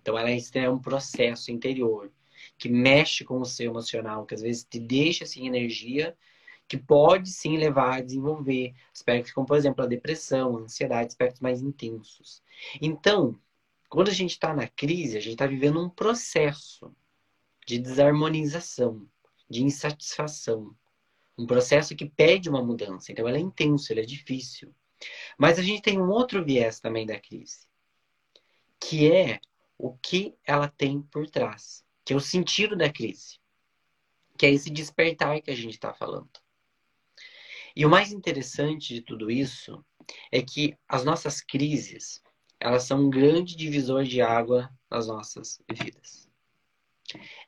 Então 0.02 0.18
ela 0.18 0.30
é 0.32 0.70
um 0.70 0.80
processo 0.80 1.52
interior 1.52 2.12
que 2.58 2.70
mexe 2.70 3.24
com 3.24 3.40
o 3.40 3.46
seu 3.46 3.70
emocional, 3.70 4.26
que 4.26 4.34
às 4.34 4.42
vezes 4.42 4.64
te 4.64 4.80
deixa 4.80 5.26
sem 5.26 5.46
energia, 5.48 6.18
que 6.68 6.78
pode 6.78 7.30
sim 7.30 7.58
levar 7.58 7.98
a 7.98 8.02
desenvolver 8.02 8.74
aspectos 8.94 9.32
como, 9.32 9.48
por 9.48 9.58
exemplo, 9.58 9.84
a 9.84 9.88
depressão, 9.88 10.58
a 10.58 10.62
ansiedade, 10.62 11.08
aspectos 11.08 11.40
mais 11.40 11.62
intensos. 11.62 12.44
Então, 12.82 13.40
quando 13.90 14.10
a 14.10 14.14
gente 14.14 14.32
está 14.32 14.54
na 14.54 14.68
crise, 14.68 15.18
a 15.18 15.22
gente 15.22 15.34
está 15.34 15.48
vivendo 15.48 15.82
um 15.82 15.90
processo 15.90 16.94
de 17.66 17.80
desarmonização, 17.80 19.08
de 19.50 19.64
insatisfação. 19.64 20.76
Um 21.38 21.46
processo 21.46 21.96
que 21.96 22.10
pede 22.10 22.50
uma 22.50 22.64
mudança. 22.64 23.12
Então, 23.12 23.30
ele 23.30 23.38
é 23.38 23.42
intenso, 23.42 23.94
ele 23.94 24.02
é 24.02 24.06
difícil. 24.06 24.74
Mas 25.38 25.60
a 25.60 25.62
gente 25.62 25.84
tem 25.84 26.02
um 26.02 26.10
outro 26.10 26.44
viés 26.44 26.80
também 26.80 27.06
da 27.06 27.20
crise, 27.20 27.68
que 28.80 29.10
é 29.12 29.40
o 29.78 29.96
que 29.96 30.36
ela 30.44 30.68
tem 30.68 31.02
por 31.02 31.30
trás 31.30 31.87
que 32.08 32.14
é 32.14 32.16
o 32.16 32.22
sentido 32.22 32.74
da 32.74 32.90
crise, 32.90 33.38
que 34.38 34.46
é 34.46 34.50
esse 34.50 34.70
despertar 34.70 35.42
que 35.42 35.52
a 35.52 35.56
gente 35.56 35.74
está 35.74 35.94
falando. 35.94 36.30
E 37.76 37.86
o 37.86 37.90
mais 37.90 38.14
interessante 38.14 38.94
de 38.94 39.02
tudo 39.02 39.30
isso 39.30 39.84
é 40.32 40.42
que 40.42 40.74
as 40.88 41.04
nossas 41.04 41.42
crises, 41.42 42.24
elas 42.62 42.84
são 42.84 43.02
um 43.02 43.10
grande 43.10 43.58
divisor 43.58 44.06
de 44.06 44.22
água 44.22 44.70
nas 44.90 45.08
nossas 45.08 45.62
vidas. 45.70 46.30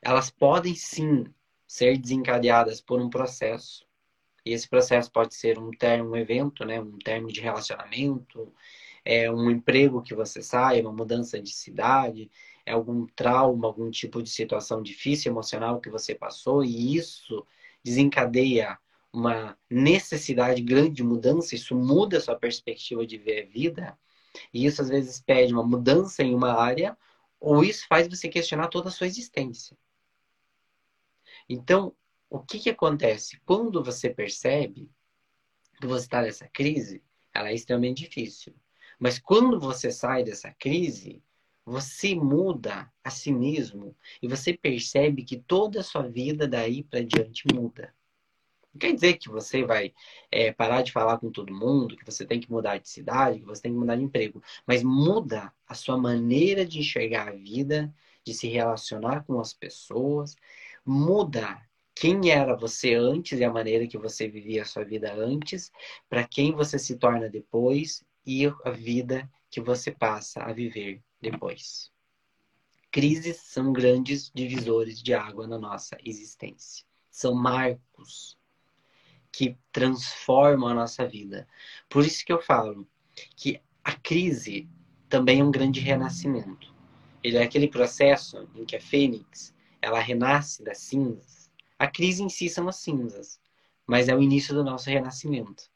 Elas 0.02 0.30
podem 0.30 0.74
sim 0.74 1.24
ser 1.66 1.96
desencadeadas 1.96 2.82
por 2.82 3.00
um 3.00 3.08
processo. 3.08 3.86
E 4.44 4.52
esse 4.52 4.68
processo 4.68 5.10
pode 5.10 5.34
ser 5.34 5.58
um 5.58 5.70
termo, 5.70 6.10
um 6.10 6.16
evento, 6.16 6.66
né? 6.66 6.78
um 6.78 6.98
termo 6.98 7.28
de 7.28 7.40
relacionamento, 7.40 8.52
é 9.06 9.32
um 9.32 9.50
emprego 9.50 10.02
que 10.02 10.14
você 10.14 10.42
sai, 10.42 10.82
uma 10.82 10.92
mudança 10.92 11.40
de 11.40 11.50
cidade, 11.50 12.30
algum 12.70 13.06
trauma, 13.06 13.66
algum 13.66 13.90
tipo 13.90 14.22
de 14.22 14.30
situação 14.30 14.82
difícil 14.82 15.32
emocional 15.32 15.80
que 15.80 15.90
você 15.90 16.14
passou 16.14 16.64
e 16.64 16.96
isso 16.96 17.46
desencadeia 17.82 18.78
uma 19.12 19.56
necessidade 19.68 20.62
grande 20.62 20.96
de 20.96 21.02
mudança, 21.02 21.54
isso 21.54 21.74
muda 21.74 22.18
a 22.18 22.20
sua 22.20 22.36
perspectiva 22.36 23.06
de 23.06 23.18
ver 23.18 23.42
a 23.42 23.46
vida, 23.46 23.98
e 24.52 24.64
isso 24.64 24.80
às 24.80 24.88
vezes 24.88 25.20
pede 25.20 25.52
uma 25.52 25.66
mudança 25.66 26.22
em 26.22 26.34
uma 26.34 26.52
área, 26.52 26.96
ou 27.40 27.64
isso 27.64 27.86
faz 27.88 28.06
você 28.06 28.28
questionar 28.28 28.68
toda 28.68 28.88
a 28.88 28.92
sua 28.92 29.06
existência. 29.06 29.76
Então, 31.48 31.94
o 32.28 32.38
que, 32.38 32.60
que 32.60 32.70
acontece? 32.70 33.40
Quando 33.44 33.82
você 33.82 34.10
percebe 34.10 34.88
que 35.80 35.86
você 35.86 36.04
está 36.04 36.22
nessa 36.22 36.46
crise, 36.48 37.02
ela 37.34 37.48
é 37.48 37.54
extremamente 37.54 38.04
difícil. 38.04 38.54
Mas 38.98 39.18
quando 39.18 39.58
você 39.58 39.90
sai 39.90 40.22
dessa 40.22 40.52
crise, 40.52 41.22
você 41.64 42.14
muda 42.14 42.90
a 43.02 43.10
si 43.10 43.32
mesmo 43.32 43.94
e 44.22 44.28
você 44.28 44.52
percebe 44.52 45.24
que 45.24 45.38
toda 45.38 45.80
a 45.80 45.84
sua 45.84 46.02
vida 46.02 46.48
daí 46.48 46.82
para 46.82 47.04
diante 47.04 47.44
muda. 47.54 47.94
Não 48.72 48.78
quer 48.78 48.94
dizer 48.94 49.14
que 49.14 49.28
você 49.28 49.64
vai 49.64 49.92
é, 50.30 50.52
parar 50.52 50.82
de 50.82 50.92
falar 50.92 51.18
com 51.18 51.30
todo 51.30 51.52
mundo, 51.52 51.96
que 51.96 52.04
você 52.04 52.24
tem 52.24 52.40
que 52.40 52.50
mudar 52.50 52.78
de 52.78 52.88
cidade, 52.88 53.40
que 53.40 53.44
você 53.46 53.62
tem 53.62 53.72
que 53.72 53.78
mudar 53.78 53.96
de 53.96 54.04
emprego, 54.04 54.42
mas 54.66 54.82
muda 54.82 55.52
a 55.66 55.74
sua 55.74 55.98
maneira 55.98 56.64
de 56.64 56.78
enxergar 56.78 57.28
a 57.28 57.32
vida, 57.32 57.92
de 58.24 58.32
se 58.32 58.48
relacionar 58.48 59.24
com 59.24 59.40
as 59.40 59.52
pessoas, 59.52 60.36
muda 60.84 61.60
quem 61.94 62.30
era 62.30 62.56
você 62.56 62.94
antes 62.94 63.38
e 63.38 63.44
a 63.44 63.52
maneira 63.52 63.86
que 63.86 63.98
você 63.98 64.28
vivia 64.28 64.62
a 64.62 64.66
sua 64.66 64.84
vida 64.84 65.12
antes, 65.14 65.70
para 66.08 66.26
quem 66.26 66.52
você 66.52 66.78
se 66.78 66.96
torna 66.96 67.28
depois 67.28 68.04
e 68.24 68.46
a 68.64 68.70
vida 68.70 69.28
que 69.50 69.60
você 69.60 69.90
passa 69.90 70.42
a 70.42 70.52
viver 70.52 71.02
depois. 71.20 71.90
Crises 72.90 73.36
são 73.36 73.72
grandes 73.72 74.30
divisores 74.34 75.00
de 75.02 75.14
água 75.14 75.46
na 75.46 75.58
nossa 75.58 75.96
existência. 76.04 76.84
São 77.10 77.34
marcos 77.34 78.36
que 79.30 79.56
transformam 79.70 80.70
a 80.70 80.74
nossa 80.74 81.06
vida. 81.06 81.46
Por 81.88 82.04
isso 82.04 82.24
que 82.24 82.32
eu 82.32 82.42
falo 82.42 82.88
que 83.36 83.60
a 83.84 83.92
crise 83.92 84.68
também 85.08 85.40
é 85.40 85.44
um 85.44 85.50
grande 85.50 85.80
renascimento. 85.80 86.74
Ele 87.22 87.36
é 87.36 87.42
aquele 87.42 87.68
processo 87.68 88.48
em 88.54 88.64
que 88.64 88.76
a 88.76 88.80
fênix 88.80 89.54
ela 89.80 90.00
renasce 90.00 90.62
das 90.64 90.78
cinzas. 90.78 91.50
A 91.78 91.86
crise 91.86 92.22
em 92.22 92.28
si 92.28 92.48
são 92.48 92.68
as 92.68 92.76
cinzas, 92.76 93.40
mas 93.86 94.08
é 94.08 94.14
o 94.14 94.22
início 94.22 94.54
do 94.54 94.64
nosso 94.64 94.90
renascimento. 94.90 95.70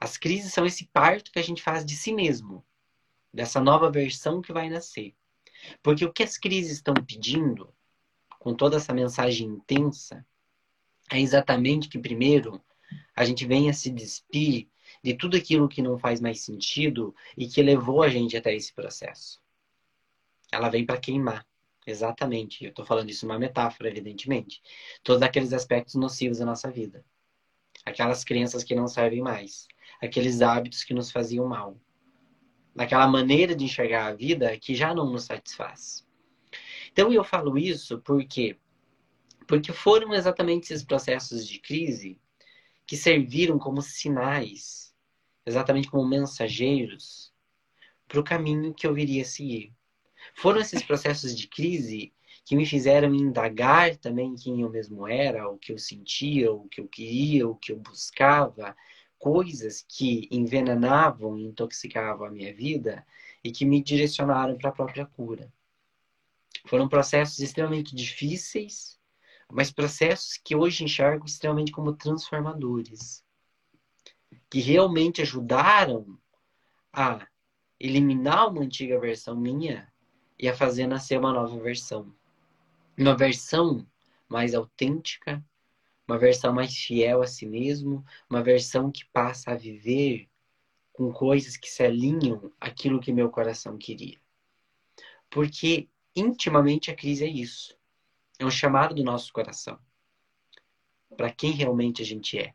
As 0.00 0.16
crises 0.16 0.52
são 0.52 0.64
esse 0.64 0.86
parto 0.86 1.32
que 1.32 1.38
a 1.38 1.42
gente 1.42 1.62
faz 1.62 1.84
de 1.84 1.96
si 1.96 2.12
mesmo 2.12 2.64
dessa 3.38 3.60
nova 3.60 3.88
versão 3.88 4.42
que 4.42 4.52
vai 4.52 4.68
nascer. 4.68 5.14
Porque 5.80 6.04
o 6.04 6.12
que 6.12 6.24
as 6.24 6.36
crises 6.36 6.72
estão 6.72 6.92
pedindo, 6.92 7.72
com 8.36 8.52
toda 8.52 8.78
essa 8.78 8.92
mensagem 8.92 9.46
intensa, 9.46 10.26
é 11.08 11.20
exatamente 11.20 11.88
que, 11.88 12.00
primeiro, 12.00 12.60
a 13.14 13.24
gente 13.24 13.46
venha 13.46 13.72
se 13.72 13.90
despir 13.90 14.66
de 15.04 15.14
tudo 15.14 15.36
aquilo 15.36 15.68
que 15.68 15.80
não 15.80 15.96
faz 15.96 16.20
mais 16.20 16.40
sentido 16.40 17.14
e 17.36 17.46
que 17.46 17.62
levou 17.62 18.02
a 18.02 18.08
gente 18.08 18.36
até 18.36 18.52
esse 18.52 18.74
processo. 18.74 19.40
Ela 20.50 20.68
vem 20.68 20.84
para 20.84 20.98
queimar 20.98 21.46
Exatamente. 21.86 22.64
Eu 22.64 22.70
estou 22.70 22.84
falando 22.84 23.08
isso 23.08 23.24
uma 23.24 23.38
metáfora, 23.38 23.88
evidentemente. 23.88 24.60
Todos 25.02 25.22
aqueles 25.22 25.54
aspectos 25.54 25.94
nocivos 25.94 26.38
da 26.38 26.44
nossa 26.44 26.70
vida. 26.70 27.02
Aquelas 27.82 28.24
crenças 28.24 28.62
que 28.62 28.74
não 28.74 28.86
servem 28.86 29.22
mais. 29.22 29.66
Aqueles 30.02 30.42
hábitos 30.42 30.84
que 30.84 30.92
nos 30.92 31.10
faziam 31.10 31.46
mal. 31.46 31.80
Daquela 32.78 33.08
maneira 33.08 33.56
de 33.56 33.64
enxergar 33.64 34.06
a 34.06 34.14
vida 34.14 34.56
que 34.56 34.72
já 34.72 34.94
não 34.94 35.10
nos 35.10 35.24
satisfaz. 35.24 36.06
Então 36.92 37.12
eu 37.12 37.24
falo 37.24 37.58
isso 37.58 37.98
porque 37.98 38.56
porque 39.48 39.72
foram 39.72 40.14
exatamente 40.14 40.72
esses 40.72 40.84
processos 40.84 41.44
de 41.44 41.58
crise 41.58 42.20
que 42.86 42.96
serviram 42.96 43.58
como 43.58 43.82
sinais, 43.82 44.94
exatamente 45.44 45.90
como 45.90 46.06
mensageiros 46.06 47.32
para 48.06 48.20
o 48.20 48.24
caminho 48.24 48.72
que 48.72 48.86
eu 48.86 48.94
viria 48.94 49.22
a 49.22 49.24
seguir. 49.24 49.74
Foram 50.36 50.60
esses 50.60 50.80
processos 50.82 51.36
de 51.36 51.48
crise 51.48 52.12
que 52.44 52.54
me 52.54 52.64
fizeram 52.64 53.12
indagar 53.12 53.96
também 53.96 54.36
quem 54.36 54.60
eu 54.60 54.70
mesmo 54.70 55.08
era, 55.08 55.48
o 55.48 55.58
que 55.58 55.72
eu 55.72 55.78
sentia, 55.78 56.52
o 56.52 56.68
que 56.68 56.80
eu 56.80 56.86
queria, 56.86 57.48
o 57.48 57.56
que 57.56 57.72
eu 57.72 57.76
buscava, 57.78 58.76
coisas 59.18 59.84
que 59.86 60.28
envenenavam 60.30 61.36
e 61.38 61.44
intoxicavam 61.44 62.26
a 62.26 62.30
minha 62.30 62.54
vida 62.54 63.06
e 63.42 63.50
que 63.50 63.64
me 63.64 63.82
direcionaram 63.82 64.56
para 64.56 64.70
a 64.70 64.72
própria 64.72 65.06
cura. 65.06 65.52
Foram 66.66 66.88
processos 66.88 67.38
extremamente 67.38 67.94
difíceis, 67.94 68.98
mas 69.50 69.70
processos 69.70 70.36
que 70.36 70.54
hoje 70.54 70.84
enxergo 70.84 71.26
extremamente 71.26 71.72
como 71.72 71.94
transformadores, 71.94 73.24
que 74.50 74.60
realmente 74.60 75.22
ajudaram 75.22 76.18
a 76.92 77.26
eliminar 77.80 78.48
uma 78.48 78.62
antiga 78.62 78.98
versão 78.98 79.36
minha 79.36 79.90
e 80.38 80.48
a 80.48 80.56
fazer 80.56 80.86
nascer 80.86 81.18
uma 81.18 81.32
nova 81.32 81.58
versão. 81.58 82.14
Uma 82.96 83.16
versão 83.16 83.86
mais 84.28 84.54
autêntica, 84.54 85.42
uma 86.08 86.18
versão 86.18 86.52
mais 86.52 86.74
fiel 86.74 87.22
a 87.22 87.26
si 87.26 87.46
mesmo, 87.46 88.04
uma 88.28 88.42
versão 88.42 88.90
que 88.90 89.04
passa 89.06 89.52
a 89.52 89.54
viver 89.54 90.28
com 90.92 91.12
coisas 91.12 91.56
que 91.56 91.68
se 91.68 91.84
alinham 91.84 92.50
àquilo 92.60 93.00
que 93.00 93.12
meu 93.12 93.30
coração 93.30 93.76
queria. 93.76 94.18
Porque 95.30 95.88
intimamente 96.16 96.90
a 96.90 96.96
crise 96.96 97.24
é 97.24 97.28
isso. 97.28 97.76
É 98.38 98.46
um 98.46 98.50
chamado 98.50 98.94
do 98.94 99.04
nosso 99.04 99.32
coração. 99.32 99.78
Para 101.16 101.30
quem 101.30 101.52
realmente 101.52 102.02
a 102.02 102.04
gente 102.04 102.38
é. 102.38 102.54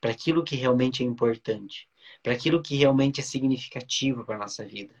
Para 0.00 0.12
aquilo 0.12 0.44
que 0.44 0.54
realmente 0.54 1.02
é 1.02 1.06
importante. 1.06 1.88
Para 2.22 2.34
aquilo 2.34 2.62
que 2.62 2.76
realmente 2.76 3.20
é 3.20 3.24
significativo 3.24 4.24
para 4.24 4.36
a 4.36 4.38
nossa 4.38 4.64
vida 4.64 4.94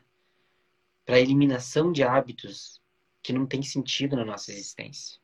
para 1.08 1.16
a 1.16 1.20
eliminação 1.20 1.90
de 1.90 2.02
hábitos 2.02 2.82
que 3.22 3.32
não 3.32 3.46
têm 3.46 3.62
sentido 3.62 4.14
na 4.14 4.26
nossa 4.26 4.52
existência, 4.52 5.18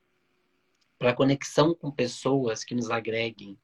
para 1.05 1.11
a 1.11 1.15
conexão 1.15 1.75
com 1.75 1.91
pessoas 1.91 2.65
que 2.65 2.75
nos 2.75 2.91
agreguem, 2.91 3.59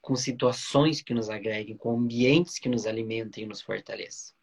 com 0.00 0.16
situações 0.16 1.00
que 1.00 1.14
nos 1.14 1.30
agreguem, 1.30 1.76
com 1.76 1.96
ambientes 1.96 2.58
que 2.58 2.68
nos 2.68 2.88
alimentem 2.88 3.44
e 3.44 3.46
nos 3.46 3.62
fortaleçam. 3.62 4.34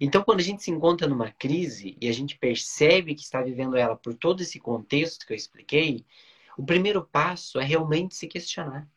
Então, 0.00 0.24
quando 0.24 0.40
a 0.40 0.42
gente 0.42 0.62
se 0.62 0.70
encontra 0.70 1.06
numa 1.06 1.30
crise 1.30 1.94
e 2.00 2.08
a 2.08 2.12
gente 2.12 2.38
percebe 2.38 3.14
que 3.14 3.20
está 3.20 3.42
vivendo 3.42 3.76
ela 3.76 3.94
por 3.94 4.14
todo 4.14 4.40
esse 4.40 4.58
contexto 4.58 5.26
que 5.26 5.34
eu 5.34 5.36
expliquei, 5.36 6.06
o 6.56 6.64
primeiro 6.64 7.04
passo 7.04 7.60
é 7.60 7.64
realmente 7.64 8.14
se 8.14 8.26
questionar. 8.26 8.90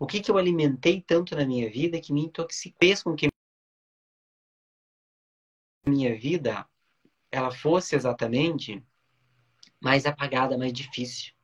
O 0.00 0.06
que, 0.06 0.22
que 0.22 0.30
eu 0.30 0.38
alimentei 0.38 1.02
tanto 1.02 1.36
na 1.36 1.44
minha 1.44 1.68
vida 1.68 2.00
que 2.00 2.14
me 2.14 2.22
intoxicou, 2.22 2.78
fez 2.80 3.02
com 3.02 3.14
que 3.14 3.28
minha 5.86 6.18
vida 6.18 6.66
ela 7.30 7.50
fosse 7.50 7.94
exatamente 7.94 8.82
mais 9.84 10.06
apagada, 10.06 10.56
mais 10.56 10.72
difícil. 10.72 11.34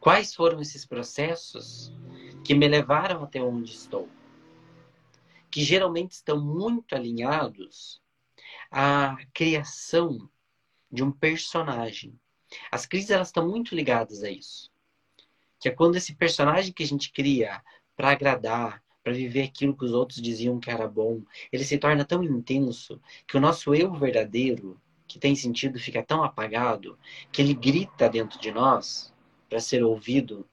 Quais 0.00 0.34
foram 0.34 0.58
esses 0.62 0.86
processos 0.86 1.92
que 2.42 2.54
me 2.54 2.66
levaram 2.66 3.22
até 3.22 3.42
onde 3.42 3.72
estou? 3.72 4.08
Que 5.50 5.62
geralmente 5.62 6.12
estão 6.12 6.42
muito 6.42 6.94
alinhados 6.94 8.00
à 8.70 9.18
criação 9.34 10.30
de 10.90 11.04
um 11.04 11.12
personagem. 11.12 12.18
As 12.70 12.86
crises 12.86 13.10
elas 13.10 13.28
estão 13.28 13.46
muito 13.46 13.74
ligadas 13.74 14.22
a 14.22 14.30
isso. 14.30 14.72
Que 15.60 15.68
é 15.68 15.72
quando 15.72 15.96
esse 15.96 16.14
personagem 16.14 16.72
que 16.72 16.82
a 16.82 16.86
gente 16.86 17.12
cria 17.12 17.62
para 17.94 18.12
agradar, 18.12 18.82
para 19.04 19.12
viver 19.12 19.42
aquilo 19.42 19.76
que 19.76 19.84
os 19.84 19.92
outros 19.92 20.22
diziam 20.22 20.58
que 20.58 20.70
era 20.70 20.88
bom. 20.88 21.22
Ele 21.52 21.64
se 21.64 21.76
torna 21.76 22.02
tão 22.02 22.24
intenso 22.24 22.98
que 23.26 23.36
o 23.36 23.40
nosso 23.40 23.74
eu 23.74 23.92
verdadeiro, 23.92 24.80
que 25.12 25.18
tem 25.18 25.36
sentido, 25.36 25.78
fica 25.78 26.02
tão 26.02 26.24
apagado 26.24 26.98
que 27.30 27.42
ele 27.42 27.52
grita 27.52 28.08
dentro 28.08 28.40
de 28.40 28.50
nós 28.50 29.12
para 29.46 29.60
ser 29.60 29.84
ouvido, 29.84 30.48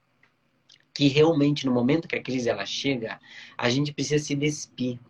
que 0.92 1.08
realmente 1.08 1.64
no 1.64 1.72
momento 1.72 2.06
que 2.06 2.16
a 2.16 2.22
crise 2.22 2.50
ela 2.50 2.66
chega, 2.66 3.18
a 3.56 3.70
gente 3.70 3.90
precisa 3.90 4.22
se 4.22 4.34
despir 4.34 5.00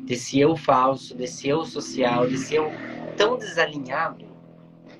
desse 0.00 0.38
eu 0.38 0.54
falso, 0.54 1.14
desse 1.14 1.48
eu 1.48 1.64
social, 1.64 2.28
desse 2.28 2.54
eu 2.54 2.66
tão 3.16 3.38
desalinhado 3.38 4.26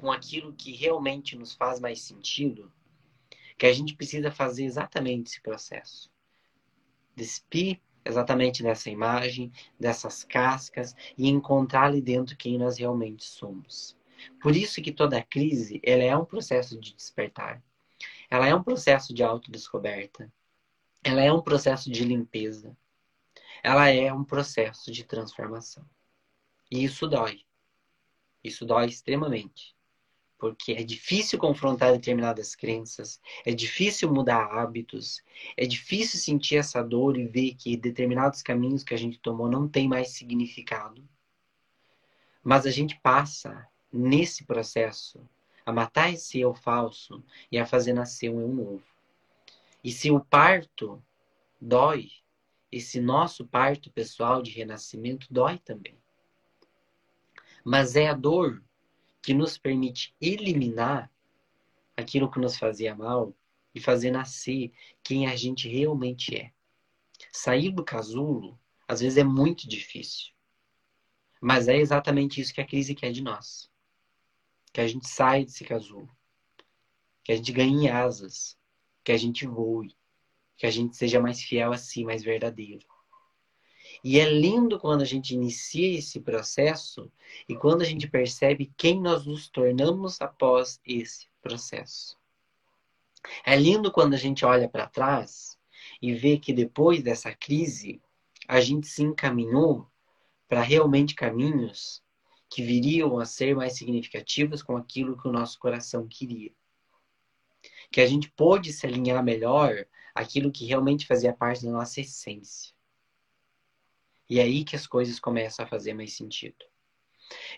com 0.00 0.10
aquilo 0.10 0.54
que 0.54 0.72
realmente 0.72 1.36
nos 1.36 1.52
faz 1.52 1.78
mais 1.78 2.00
sentido, 2.00 2.72
que 3.58 3.66
a 3.66 3.72
gente 3.72 3.94
precisa 3.94 4.30
fazer 4.30 4.64
exatamente 4.64 5.26
esse 5.26 5.42
processo. 5.42 6.10
Despir 7.14 7.82
exatamente 8.04 8.62
dessa 8.62 8.90
imagem, 8.90 9.52
dessas 9.78 10.24
cascas 10.24 10.94
e 11.16 11.28
encontrar 11.28 11.84
ali 11.84 12.00
dentro 12.00 12.36
quem 12.36 12.58
nós 12.58 12.78
realmente 12.78 13.24
somos. 13.24 13.96
Por 14.40 14.54
isso 14.54 14.82
que 14.82 14.92
toda 14.92 15.22
crise, 15.22 15.80
ela 15.82 16.02
é 16.02 16.16
um 16.16 16.24
processo 16.24 16.78
de 16.78 16.94
despertar. 16.94 17.62
Ela 18.30 18.48
é 18.48 18.54
um 18.54 18.62
processo 18.62 19.14
de 19.14 19.22
autodescoberta. 19.22 20.32
Ela 21.02 21.22
é 21.22 21.32
um 21.32 21.42
processo 21.42 21.90
de 21.90 22.04
limpeza. 22.04 22.76
Ela 23.62 23.88
é 23.88 24.12
um 24.12 24.24
processo 24.24 24.90
de 24.90 25.04
transformação. 25.04 25.84
E 26.70 26.84
isso 26.84 27.06
dói. 27.06 27.42
Isso 28.42 28.64
dói 28.64 28.86
extremamente 28.86 29.74
porque 30.44 30.72
é 30.72 30.82
difícil 30.82 31.38
confrontar 31.38 31.90
determinadas 31.92 32.54
crenças, 32.54 33.18
é 33.46 33.54
difícil 33.54 34.12
mudar 34.12 34.44
hábitos, 34.44 35.22
é 35.56 35.64
difícil 35.64 36.20
sentir 36.20 36.56
essa 36.56 36.82
dor 36.82 37.16
e 37.16 37.26
ver 37.26 37.54
que 37.54 37.78
determinados 37.78 38.42
caminhos 38.42 38.84
que 38.84 38.92
a 38.92 38.96
gente 38.98 39.18
tomou 39.18 39.48
não 39.48 39.66
tem 39.66 39.88
mais 39.88 40.08
significado. 40.08 41.02
Mas 42.42 42.66
a 42.66 42.70
gente 42.70 43.00
passa 43.00 43.66
nesse 43.90 44.44
processo 44.44 45.18
a 45.64 45.72
matar 45.72 46.12
esse 46.12 46.38
eu 46.38 46.52
falso 46.52 47.24
e 47.50 47.56
a 47.58 47.64
fazer 47.64 47.94
nascer 47.94 48.28
um 48.28 48.42
eu 48.42 48.48
novo. 48.48 48.82
E 49.82 49.90
se 49.90 50.10
o 50.10 50.20
parto 50.20 51.02
dói, 51.58 52.10
esse 52.70 53.00
nosso 53.00 53.46
parto 53.46 53.90
pessoal 53.90 54.42
de 54.42 54.50
renascimento 54.50 55.26
dói 55.30 55.56
também. 55.56 55.96
Mas 57.64 57.96
é 57.96 58.08
a 58.08 58.12
dor 58.12 58.62
que 59.24 59.32
nos 59.32 59.56
permite 59.56 60.14
eliminar 60.20 61.10
aquilo 61.96 62.30
que 62.30 62.38
nos 62.38 62.58
fazia 62.58 62.94
mal 62.94 63.34
e 63.74 63.80
fazer 63.80 64.10
nascer 64.10 64.70
quem 65.02 65.26
a 65.26 65.34
gente 65.34 65.66
realmente 65.66 66.36
é. 66.36 66.52
Sair 67.32 67.70
do 67.70 67.82
casulo, 67.82 68.60
às 68.86 69.00
vezes, 69.00 69.16
é 69.16 69.24
muito 69.24 69.66
difícil. 69.66 70.34
Mas 71.40 71.68
é 71.68 71.76
exatamente 71.78 72.38
isso 72.38 72.52
que 72.52 72.60
a 72.60 72.66
crise 72.66 72.94
quer 72.94 73.12
de 73.12 73.22
nós. 73.22 73.70
Que 74.70 74.82
a 74.82 74.86
gente 74.86 75.08
saia 75.08 75.42
desse 75.42 75.64
casulo. 75.64 76.14
Que 77.22 77.32
a 77.32 77.36
gente 77.36 77.50
ganhe 77.50 77.88
asas. 77.88 78.58
Que 79.02 79.12
a 79.12 79.16
gente 79.16 79.46
voe. 79.46 79.96
Que 80.58 80.66
a 80.66 80.70
gente 80.70 80.98
seja 80.98 81.18
mais 81.18 81.42
fiel 81.42 81.72
a 81.72 81.78
si, 81.78 82.04
mais 82.04 82.22
verdadeiro. 82.22 82.86
E 84.04 84.20
é 84.20 84.30
lindo 84.30 84.78
quando 84.78 85.00
a 85.00 85.06
gente 85.06 85.34
inicia 85.34 85.98
esse 85.98 86.20
processo 86.20 87.10
e 87.48 87.56
quando 87.56 87.80
a 87.80 87.86
gente 87.86 88.06
percebe 88.06 88.70
quem 88.76 89.00
nós 89.00 89.24
nos 89.24 89.48
tornamos 89.48 90.20
após 90.20 90.78
esse 90.84 91.26
processo. 91.40 92.14
É 93.46 93.56
lindo 93.56 93.90
quando 93.90 94.12
a 94.12 94.18
gente 94.18 94.44
olha 94.44 94.68
para 94.68 94.86
trás 94.86 95.58
e 96.02 96.12
vê 96.12 96.36
que 96.36 96.52
depois 96.52 97.02
dessa 97.02 97.34
crise 97.34 98.02
a 98.46 98.60
gente 98.60 98.86
se 98.86 99.02
encaminhou 99.02 99.90
para 100.46 100.60
realmente 100.60 101.14
caminhos 101.14 102.02
que 102.50 102.62
viriam 102.62 103.18
a 103.18 103.24
ser 103.24 103.56
mais 103.56 103.78
significativos 103.78 104.62
com 104.62 104.76
aquilo 104.76 105.16
que 105.16 105.26
o 105.26 105.32
nosso 105.32 105.58
coração 105.58 106.06
queria. 106.06 106.52
Que 107.90 108.02
a 108.02 108.06
gente 108.06 108.30
pôde 108.30 108.70
se 108.70 108.86
alinhar 108.86 109.24
melhor 109.24 109.86
aquilo 110.14 110.52
que 110.52 110.66
realmente 110.66 111.06
fazia 111.06 111.32
parte 111.32 111.64
da 111.64 111.70
nossa 111.70 112.02
essência. 112.02 112.74
E 114.28 114.40
é 114.40 114.42
aí 114.42 114.64
que 114.64 114.76
as 114.76 114.86
coisas 114.86 115.20
começam 115.20 115.64
a 115.64 115.68
fazer 115.68 115.94
mais 115.94 116.16
sentido. 116.16 116.64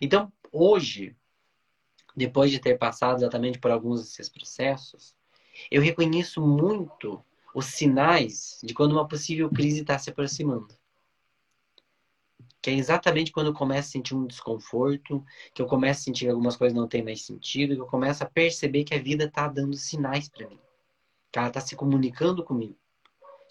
Então, 0.00 0.32
hoje, 0.52 1.16
depois 2.16 2.50
de 2.50 2.58
ter 2.58 2.78
passado 2.78 3.18
exatamente 3.18 3.58
por 3.58 3.70
alguns 3.70 4.02
desses 4.02 4.28
processos, 4.28 5.14
eu 5.70 5.82
reconheço 5.82 6.40
muito 6.40 7.22
os 7.54 7.66
sinais 7.66 8.60
de 8.62 8.74
quando 8.74 8.92
uma 8.92 9.08
possível 9.08 9.50
crise 9.50 9.80
está 9.80 9.98
se 9.98 10.10
aproximando. 10.10 10.74
Que 12.60 12.70
é 12.70 12.74
exatamente 12.74 13.30
quando 13.30 13.46
eu 13.46 13.54
começo 13.54 13.88
a 13.88 13.92
sentir 13.92 14.14
um 14.14 14.26
desconforto, 14.26 15.24
que 15.54 15.62
eu 15.62 15.66
começo 15.66 16.00
a 16.00 16.04
sentir 16.04 16.24
que 16.24 16.30
algumas 16.30 16.56
coisas 16.56 16.76
não 16.76 16.88
têm 16.88 17.02
mais 17.02 17.22
sentido, 17.22 17.74
que 17.74 17.80
eu 17.80 17.86
começo 17.86 18.24
a 18.24 18.28
perceber 18.28 18.84
que 18.84 18.94
a 18.94 19.00
vida 19.00 19.24
está 19.24 19.46
dando 19.46 19.76
sinais 19.76 20.28
para 20.28 20.48
mim. 20.48 20.58
Que 21.30 21.38
ela 21.38 21.48
está 21.48 21.60
se 21.60 21.76
comunicando 21.76 22.44
comigo. 22.44 22.76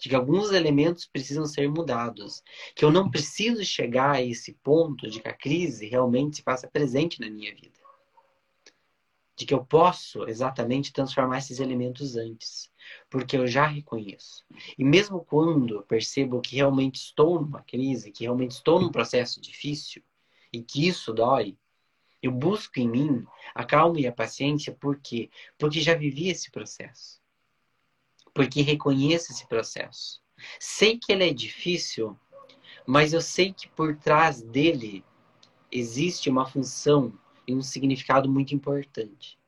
De 0.00 0.08
que 0.08 0.14
alguns 0.14 0.52
elementos 0.52 1.06
precisam 1.06 1.46
ser 1.46 1.68
mudados. 1.68 2.42
Que 2.74 2.84
eu 2.84 2.90
não 2.90 3.10
preciso 3.10 3.64
chegar 3.64 4.16
a 4.16 4.22
esse 4.22 4.52
ponto 4.62 5.08
de 5.08 5.20
que 5.20 5.28
a 5.28 5.32
crise 5.32 5.86
realmente 5.86 6.36
se 6.36 6.42
faça 6.42 6.68
presente 6.68 7.20
na 7.20 7.30
minha 7.30 7.54
vida 7.54 7.86
de 9.36 9.44
que 9.44 9.52
eu 9.52 9.62
posso 9.62 10.26
exatamente 10.26 10.92
transformar 10.92 11.38
esses 11.38 11.60
elementos 11.60 12.16
antes, 12.16 12.72
porque 13.10 13.36
eu 13.36 13.46
já 13.46 13.66
reconheço. 13.66 14.44
E 14.78 14.82
mesmo 14.82 15.22
quando 15.22 15.82
percebo 15.82 16.40
que 16.40 16.56
realmente 16.56 16.96
estou 16.96 17.38
numa 17.40 17.62
crise, 17.62 18.10
que 18.10 18.24
realmente 18.24 18.52
estou 18.52 18.80
num 18.80 18.90
processo 18.90 19.38
difícil 19.40 20.02
e 20.50 20.62
que 20.62 20.88
isso 20.88 21.12
dói, 21.12 21.56
eu 22.22 22.32
busco 22.32 22.80
em 22.80 22.88
mim 22.88 23.26
a 23.54 23.62
calma 23.62 24.00
e 24.00 24.06
a 24.06 24.12
paciência, 24.12 24.72
por 24.72 24.98
quê? 24.98 25.28
Porque 25.58 25.82
já 25.82 25.94
vivi 25.94 26.30
esse 26.30 26.50
processo. 26.50 27.20
Porque 28.36 28.60
reconheço 28.60 29.32
esse 29.32 29.46
processo. 29.48 30.20
Sei 30.60 30.98
que 30.98 31.10
ele 31.10 31.26
é 31.26 31.32
difícil, 31.32 32.20
mas 32.86 33.14
eu 33.14 33.20
sei 33.22 33.54
que 33.54 33.66
por 33.70 33.96
trás 33.96 34.42
dele 34.42 35.02
existe 35.72 36.28
uma 36.28 36.44
função 36.44 37.18
e 37.48 37.54
um 37.54 37.62
significado 37.62 38.30
muito 38.30 38.54
importante. 38.54 39.38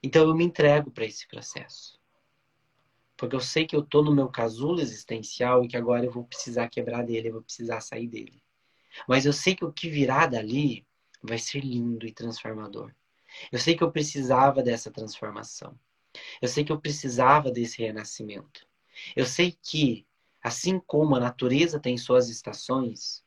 Então 0.00 0.28
eu 0.28 0.34
me 0.36 0.44
entrego 0.44 0.92
para 0.92 1.06
esse 1.06 1.26
processo. 1.26 1.98
Porque 3.16 3.34
eu 3.34 3.40
sei 3.40 3.66
que 3.66 3.74
eu 3.74 3.80
estou 3.80 4.04
no 4.04 4.14
meu 4.14 4.28
casulo 4.28 4.80
existencial 4.80 5.64
e 5.64 5.68
que 5.68 5.76
agora 5.76 6.04
eu 6.04 6.12
vou 6.12 6.22
precisar 6.22 6.68
quebrar 6.68 7.02
dele, 7.02 7.30
eu 7.30 7.32
vou 7.32 7.42
precisar 7.42 7.80
sair 7.80 8.06
dele. 8.06 8.40
Mas 9.08 9.26
eu 9.26 9.32
sei 9.32 9.56
que 9.56 9.64
o 9.64 9.72
que 9.72 9.90
virá 9.90 10.24
dali 10.26 10.86
vai 11.20 11.38
ser 11.38 11.64
lindo 11.64 12.06
e 12.06 12.12
transformador. 12.12 12.94
Eu 13.50 13.58
sei 13.58 13.76
que 13.76 13.82
eu 13.82 13.90
precisava 13.90 14.62
dessa 14.62 14.88
transformação. 14.88 15.76
Eu 16.40 16.48
sei 16.48 16.64
que 16.64 16.72
eu 16.72 16.80
precisava 16.80 17.50
desse 17.50 17.82
renascimento. 17.82 18.66
Eu 19.14 19.26
sei 19.26 19.56
que, 19.62 20.06
assim 20.42 20.78
como 20.78 21.16
a 21.16 21.20
natureza 21.20 21.78
tem 21.78 21.96
suas 21.96 22.28
estações, 22.28 23.24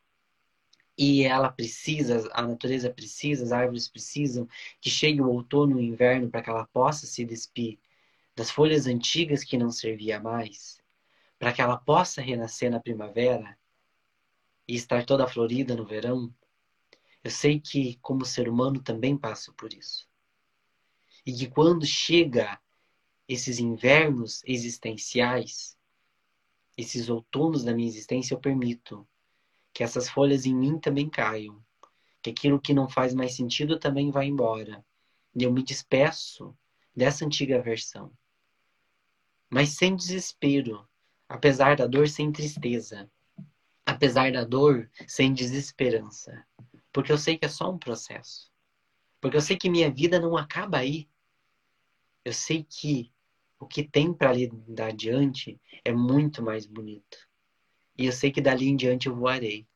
e 0.97 1.23
ela 1.23 1.49
precisa, 1.49 2.29
a 2.33 2.41
natureza 2.41 2.89
precisa, 2.89 3.45
as 3.45 3.51
árvores 3.53 3.88
precisam 3.88 4.45
que 4.81 4.89
chegue 4.89 5.21
o 5.21 5.29
outono 5.29 5.79
e 5.79 5.83
o 5.83 5.93
inverno 5.93 6.29
para 6.29 6.41
que 6.41 6.49
ela 6.49 6.67
possa 6.67 7.07
se 7.07 7.23
despir 7.23 7.79
das 8.35 8.51
folhas 8.51 8.85
antigas 8.85 9.41
que 9.43 9.57
não 9.57 9.71
servia 9.71 10.19
mais, 10.19 10.81
para 11.38 11.53
que 11.53 11.62
ela 11.62 11.77
possa 11.77 12.21
renascer 12.21 12.69
na 12.69 12.81
primavera 12.81 13.57
e 14.67 14.75
estar 14.75 15.05
toda 15.05 15.25
florida 15.25 15.73
no 15.73 15.85
verão. 15.85 16.33
Eu 17.23 17.31
sei 17.31 17.62
que, 17.62 17.97
como 18.01 18.25
ser 18.25 18.49
humano, 18.49 18.81
também 18.83 19.17
passo 19.17 19.53
por 19.53 19.73
isso. 19.73 20.05
E 21.25 21.31
que 21.31 21.47
quando 21.47 21.85
chega 21.85 22.59
esses 23.29 23.59
invernos 23.59 24.41
existenciais, 24.43 25.77
esses 26.75 27.09
outonos 27.09 27.63
da 27.63 27.75
minha 27.75 27.87
existência, 27.87 28.33
eu 28.33 28.39
permito 28.39 29.07
que 29.71 29.83
essas 29.83 30.09
folhas 30.09 30.47
em 30.47 30.55
mim 30.55 30.79
também 30.79 31.07
caiam, 31.07 31.63
que 32.23 32.31
aquilo 32.31 32.59
que 32.59 32.73
não 32.73 32.89
faz 32.89 33.13
mais 33.13 33.35
sentido 33.35 33.77
também 33.77 34.09
vá 34.09 34.25
embora. 34.25 34.83
E 35.35 35.43
eu 35.43 35.53
me 35.53 35.61
despeço 35.61 36.57
dessa 36.95 37.23
antiga 37.23 37.61
versão. 37.61 38.11
Mas 39.47 39.69
sem 39.69 39.95
desespero, 39.95 40.89
apesar 41.27 41.75
da 41.75 41.85
dor, 41.85 42.09
sem 42.09 42.31
tristeza. 42.31 43.11
Apesar 43.85 44.31
da 44.31 44.43
dor, 44.43 44.89
sem 45.07 45.31
desesperança. 45.31 46.43
Porque 46.91 47.11
eu 47.11 47.17
sei 47.17 47.37
que 47.37 47.45
é 47.45 47.49
só 47.49 47.69
um 47.69 47.77
processo. 47.77 48.51
Porque 49.21 49.37
eu 49.37 49.41
sei 49.41 49.55
que 49.55 49.69
minha 49.69 49.91
vida 49.91 50.19
não 50.19 50.35
acaba 50.35 50.79
aí. 50.79 51.07
Eu 52.25 52.33
sei 52.33 52.63
que 52.63 53.11
o 53.59 53.67
que 53.67 53.83
tem 53.83 54.13
para 54.13 54.29
ali 54.29 54.49
adiante 54.81 55.59
é 55.83 55.91
muito 55.91 56.41
mais 56.41 56.65
bonito. 56.65 57.17
E 57.97 58.05
eu 58.05 58.11
sei 58.13 58.31
que 58.31 58.39
dali 58.41 58.67
em 58.67 58.75
diante 58.75 59.07
eu 59.07 59.15
voarei. 59.15 59.67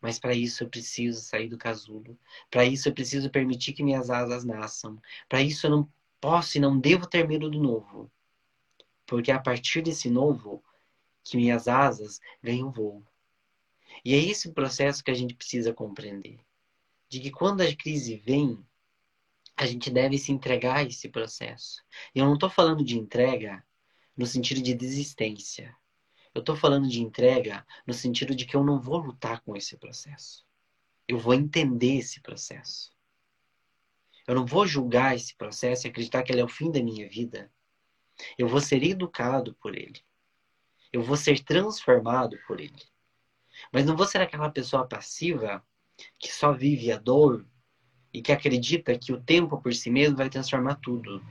Mas 0.00 0.18
para 0.18 0.34
isso 0.34 0.64
eu 0.64 0.68
preciso 0.68 1.20
sair 1.20 1.48
do 1.48 1.58
casulo. 1.58 2.18
Para 2.50 2.64
isso 2.64 2.88
eu 2.88 2.94
preciso 2.94 3.28
permitir 3.28 3.74
que 3.74 3.82
minhas 3.82 4.08
asas 4.08 4.44
nasçam. 4.44 4.98
Para 5.28 5.42
isso 5.42 5.66
eu 5.66 5.70
não 5.70 5.92
posso 6.18 6.56
e 6.56 6.60
não 6.60 6.78
devo 6.78 7.06
ter 7.06 7.28
medo 7.28 7.50
do 7.50 7.60
novo. 7.60 8.10
Porque 9.04 9.30
é 9.30 9.34
a 9.34 9.40
partir 9.40 9.82
desse 9.82 10.08
novo 10.08 10.64
que 11.22 11.36
minhas 11.36 11.68
asas 11.68 12.18
ganham 12.42 12.70
voo. 12.70 13.04
E 14.02 14.14
é 14.14 14.18
esse 14.18 14.52
processo 14.52 15.04
que 15.04 15.10
a 15.10 15.14
gente 15.14 15.34
precisa 15.34 15.74
compreender. 15.74 16.40
De 17.08 17.20
que 17.20 17.30
quando 17.30 17.60
a 17.60 17.76
crise 17.76 18.16
vem, 18.16 18.64
a 19.64 19.66
gente 19.66 19.90
deve 19.90 20.18
se 20.18 20.32
entregar 20.32 20.76
a 20.76 20.82
esse 20.82 21.08
processo. 21.08 21.82
E 22.14 22.18
eu 22.18 22.26
não 22.26 22.34
estou 22.34 22.50
falando 22.50 22.84
de 22.84 22.98
entrega 22.98 23.64
no 24.16 24.26
sentido 24.26 24.62
de 24.62 24.74
desistência. 24.74 25.74
Eu 26.34 26.40
estou 26.40 26.54
falando 26.54 26.88
de 26.88 27.02
entrega 27.02 27.66
no 27.86 27.92
sentido 27.92 28.34
de 28.34 28.46
que 28.46 28.56
eu 28.56 28.62
não 28.62 28.80
vou 28.80 28.98
lutar 28.98 29.40
com 29.40 29.56
esse 29.56 29.76
processo. 29.76 30.46
Eu 31.08 31.18
vou 31.18 31.34
entender 31.34 31.98
esse 31.98 32.20
processo. 32.20 32.92
Eu 34.26 34.34
não 34.34 34.46
vou 34.46 34.66
julgar 34.66 35.16
esse 35.16 35.34
processo 35.34 35.86
e 35.86 35.90
acreditar 35.90 36.22
que 36.22 36.30
ele 36.30 36.40
é 36.40 36.44
o 36.44 36.48
fim 36.48 36.70
da 36.70 36.82
minha 36.82 37.08
vida. 37.08 37.50
Eu 38.38 38.46
vou 38.46 38.60
ser 38.60 38.82
educado 38.84 39.54
por 39.54 39.76
ele. 39.76 40.00
Eu 40.92 41.02
vou 41.02 41.16
ser 41.16 41.42
transformado 41.42 42.38
por 42.46 42.60
ele. 42.60 42.82
Mas 43.72 43.84
não 43.84 43.96
vou 43.96 44.06
ser 44.06 44.20
aquela 44.20 44.50
pessoa 44.50 44.86
passiva 44.86 45.64
que 46.18 46.32
só 46.32 46.52
vive 46.52 46.92
a 46.92 46.98
dor 46.98 47.44
e 48.12 48.20
que 48.20 48.32
acredita 48.32 48.98
que 48.98 49.12
o 49.12 49.20
tempo 49.20 49.60
por 49.60 49.74
si 49.74 49.90
mesmo 49.90 50.16
vai 50.16 50.28
transformar 50.28 50.76
tudo. 50.76 51.22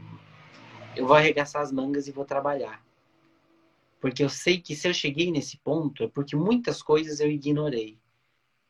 Eu 0.96 1.06
vou 1.08 1.16
arregaçar 1.16 1.62
as 1.62 1.72
mangas 1.72 2.08
e 2.08 2.12
vou 2.12 2.26
trabalhar. 2.26 2.84
Porque 4.00 4.24
eu 4.24 4.30
sei 4.30 4.62
que 4.62 4.76
se 4.76 4.88
eu 4.88 4.94
cheguei 4.94 5.32
nesse 5.32 5.58
ponto 5.58 6.04
é 6.04 6.08
porque 6.08 6.36
muitas 6.36 6.82
coisas 6.82 7.20
eu 7.20 7.30
ignorei 7.30 8.00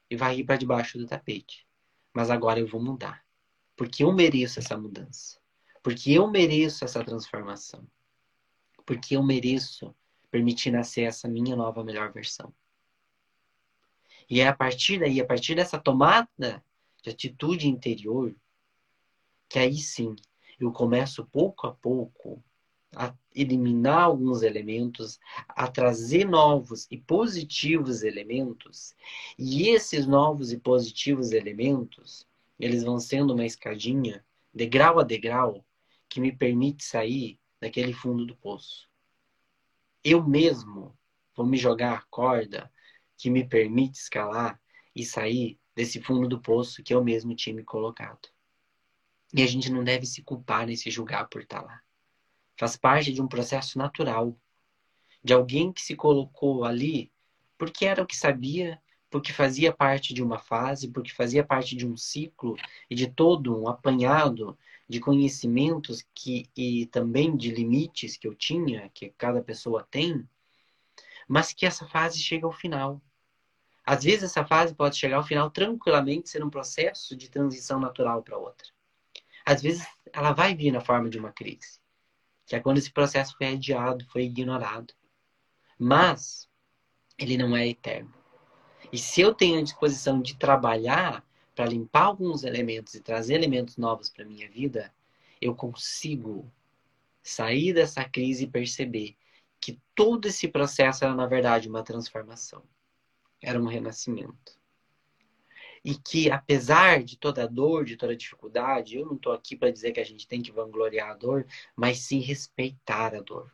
e 0.09 0.15
ir 0.15 0.43
para 0.43 0.57
debaixo 0.57 0.97
do 0.97 1.05
tapete. 1.05 1.67
Mas 2.13 2.31
agora 2.31 2.59
eu 2.59 2.67
vou 2.67 2.81
mudar. 2.81 3.23
Porque 3.75 4.03
eu 4.03 4.11
mereço 4.11 4.59
essa 4.59 4.75
mudança. 4.75 5.39
Porque 5.83 6.11
eu 6.11 6.29
mereço 6.29 6.83
essa 6.83 7.03
transformação. 7.03 7.87
Porque 8.85 9.15
eu 9.15 9.23
mereço 9.23 9.95
permitir 10.31 10.71
nascer 10.71 11.03
essa 11.03 11.27
minha 11.27 11.55
nova 11.55 11.83
melhor 11.83 12.11
versão. 12.11 12.53
E 14.29 14.41
é 14.41 14.47
a 14.47 14.55
partir 14.55 14.99
daí, 14.99 15.19
a 15.19 15.25
partir 15.25 15.55
dessa 15.55 15.79
tomada 15.79 16.63
de 17.01 17.09
atitude 17.09 17.67
interior, 17.67 18.35
que 19.47 19.59
aí 19.59 19.77
sim 19.77 20.15
eu 20.59 20.71
começo 20.71 21.25
pouco 21.25 21.67
a 21.67 21.73
pouco 21.73 22.43
a 22.95 23.13
eliminar 23.35 24.03
alguns 24.03 24.41
elementos, 24.41 25.19
a 25.47 25.67
trazer 25.67 26.25
novos 26.25 26.87
e 26.89 26.97
positivos 26.97 28.03
elementos. 28.03 28.95
E 29.37 29.69
esses 29.69 30.07
novos 30.07 30.51
e 30.51 30.57
positivos 30.57 31.31
elementos, 31.31 32.27
eles 32.59 32.83
vão 32.83 32.99
sendo 32.99 33.33
uma 33.33 33.45
escadinha, 33.45 34.25
degrau 34.53 34.99
a 34.99 35.03
degrau, 35.03 35.63
que 36.09 36.19
me 36.19 36.31
permite 36.35 36.83
sair 36.83 37.39
daquele 37.61 37.93
fundo 37.93 38.25
do 38.25 38.35
poço. 38.35 38.89
Eu 40.03 40.27
mesmo 40.27 40.97
vou 41.35 41.45
me 41.45 41.57
jogar 41.57 41.93
a 41.93 42.01
corda 42.09 42.71
que 43.17 43.29
me 43.29 43.47
permite 43.47 43.99
escalar 43.99 44.59
e 44.95 45.05
sair 45.05 45.59
desse 45.79 46.01
fundo 46.01 46.27
do 46.27 46.41
poço 46.41 46.83
que 46.83 46.93
eu 46.93 47.01
mesmo 47.01 47.33
tinha 47.33 47.55
me 47.55 47.63
colocado. 47.63 48.27
E 49.33 49.41
a 49.41 49.47
gente 49.47 49.71
não 49.71 49.81
deve 49.81 50.05
se 50.05 50.21
culpar 50.21 50.67
nem 50.67 50.75
se 50.75 50.91
julgar 50.91 51.29
por 51.29 51.41
estar 51.41 51.61
lá. 51.61 51.81
Faz 52.57 52.75
parte 52.75 53.13
de 53.13 53.21
um 53.21 53.27
processo 53.29 53.77
natural. 53.77 54.37
De 55.23 55.31
alguém 55.31 55.71
que 55.71 55.81
se 55.81 55.95
colocou 55.95 56.65
ali 56.65 57.09
porque 57.57 57.85
era 57.85 58.03
o 58.03 58.05
que 58.05 58.17
sabia, 58.17 58.81
porque 59.09 59.31
fazia 59.31 59.71
parte 59.71 60.13
de 60.13 60.21
uma 60.21 60.37
fase, 60.37 60.89
porque 60.89 61.13
fazia 61.13 61.45
parte 61.45 61.77
de 61.77 61.87
um 61.87 61.95
ciclo 61.95 62.57
e 62.89 62.93
de 62.93 63.07
todo 63.07 63.57
um 63.57 63.69
apanhado 63.69 64.59
de 64.85 64.99
conhecimentos 64.99 66.05
que, 66.13 66.49
e 66.57 66.87
também 66.87 67.37
de 67.37 67.51
limites 67.51 68.17
que 68.17 68.27
eu 68.27 68.35
tinha, 68.35 68.89
que 68.93 69.13
cada 69.17 69.41
pessoa 69.41 69.87
tem, 69.89 70.27
mas 71.25 71.53
que 71.53 71.65
essa 71.65 71.87
fase 71.87 72.19
chega 72.19 72.45
ao 72.45 72.51
final. 72.51 73.01
Às 73.89 74.03
vezes 74.03 74.23
essa 74.23 74.45
fase 74.45 74.75
pode 74.75 74.97
chegar 74.97 75.17
ao 75.17 75.23
final 75.23 75.49
tranquilamente, 75.49 76.29
ser 76.29 76.43
um 76.43 76.49
processo 76.49 77.15
de 77.15 77.27
transição 77.27 77.79
natural 77.79 78.21
para 78.21 78.37
outra. 78.37 78.67
Às 79.43 79.63
vezes 79.63 79.83
ela 80.13 80.31
vai 80.31 80.53
vir 80.53 80.71
na 80.71 80.79
forma 80.79 81.09
de 81.09 81.17
uma 81.17 81.31
crise 81.31 81.79
que 82.45 82.55
é 82.55 82.59
quando 82.59 82.77
esse 82.79 82.91
processo 82.91 83.35
foi 83.35 83.47
adiado, 83.47 84.05
foi 84.09 84.23
ignorado. 84.25 84.93
Mas 85.77 86.47
ele 87.17 87.35
não 87.35 87.55
é 87.55 87.67
eterno. 87.67 88.13
E 88.91 88.97
se 88.99 89.21
eu 89.21 89.33
tenho 89.33 89.59
a 89.59 89.63
disposição 89.63 90.21
de 90.21 90.35
trabalhar 90.35 91.23
para 91.55 91.65
limpar 91.65 92.05
alguns 92.05 92.43
elementos 92.43 92.93
e 92.93 93.01
trazer 93.01 93.33
elementos 93.33 93.75
novos 93.75 94.09
para 94.09 94.23
minha 94.23 94.47
vida, 94.49 94.93
eu 95.41 95.55
consigo 95.55 96.51
sair 97.23 97.73
dessa 97.73 98.03
crise 98.03 98.43
e 98.43 98.49
perceber 98.49 99.15
que 99.59 99.79
todo 99.95 100.27
esse 100.27 100.47
processo 100.47 101.05
era 101.05 101.15
na 101.15 101.25
verdade 101.25 101.67
uma 101.67 101.83
transformação. 101.83 102.63
Era 103.41 103.59
um 103.59 103.65
renascimento. 103.65 104.57
e 105.83 105.95
que, 105.95 106.29
apesar 106.29 107.03
de 107.03 107.17
toda 107.17 107.43
a 107.43 107.47
dor, 107.47 107.85
de 107.85 107.95
toda 107.95 108.13
a 108.13 108.17
dificuldade, 108.17 108.97
eu 108.97 109.05
não 109.05 109.15
estou 109.15 109.31
aqui 109.31 109.55
para 109.55 109.71
dizer 109.71 109.91
que 109.91 109.99
a 109.99 110.03
gente 110.05 110.27
tem 110.27 110.41
que 110.41 110.51
vangloriar 110.51 111.11
a 111.11 111.13
dor, 111.15 111.45
mas 111.75 111.99
sim 111.99 112.19
respeitar 112.19 113.15
a 113.15 113.21
dor. 113.21 113.53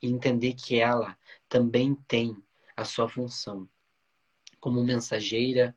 E 0.00 0.08
entender 0.08 0.54
que 0.54 0.78
ela 0.78 1.18
também 1.48 1.94
tem 2.06 2.36
a 2.76 2.84
sua 2.84 3.08
função 3.08 3.68
como 4.60 4.82
mensageira, 4.84 5.76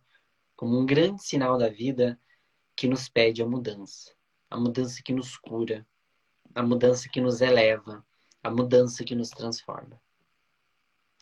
como 0.55 0.79
um 0.79 0.85
grande 0.85 1.23
sinal 1.23 1.57
da 1.57 1.69
vida 1.69 2.19
que 2.75 2.87
nos 2.87 3.09
pede 3.09 3.41
a 3.41 3.47
mudança. 3.47 4.13
A 4.49 4.59
mudança 4.59 5.01
que 5.03 5.13
nos 5.13 5.37
cura, 5.37 5.85
a 6.53 6.61
mudança 6.61 7.09
que 7.09 7.19
nos 7.19 7.41
eleva, 7.41 8.05
a 8.43 8.51
mudança 8.51 9.03
que 9.03 9.15
nos 9.15 9.29
transforma. 9.31 9.99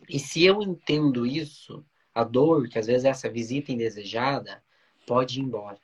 E 0.09 0.19
se 0.19 0.43
eu 0.43 0.61
entendo 0.61 1.25
isso, 1.25 1.85
a 2.13 2.23
dor, 2.23 2.67
que 2.67 2.77
às 2.77 2.87
vezes 2.87 3.05
é 3.05 3.09
essa 3.09 3.29
visita 3.29 3.71
indesejada, 3.71 4.63
pode 5.07 5.39
ir 5.39 5.43
embora. 5.43 5.79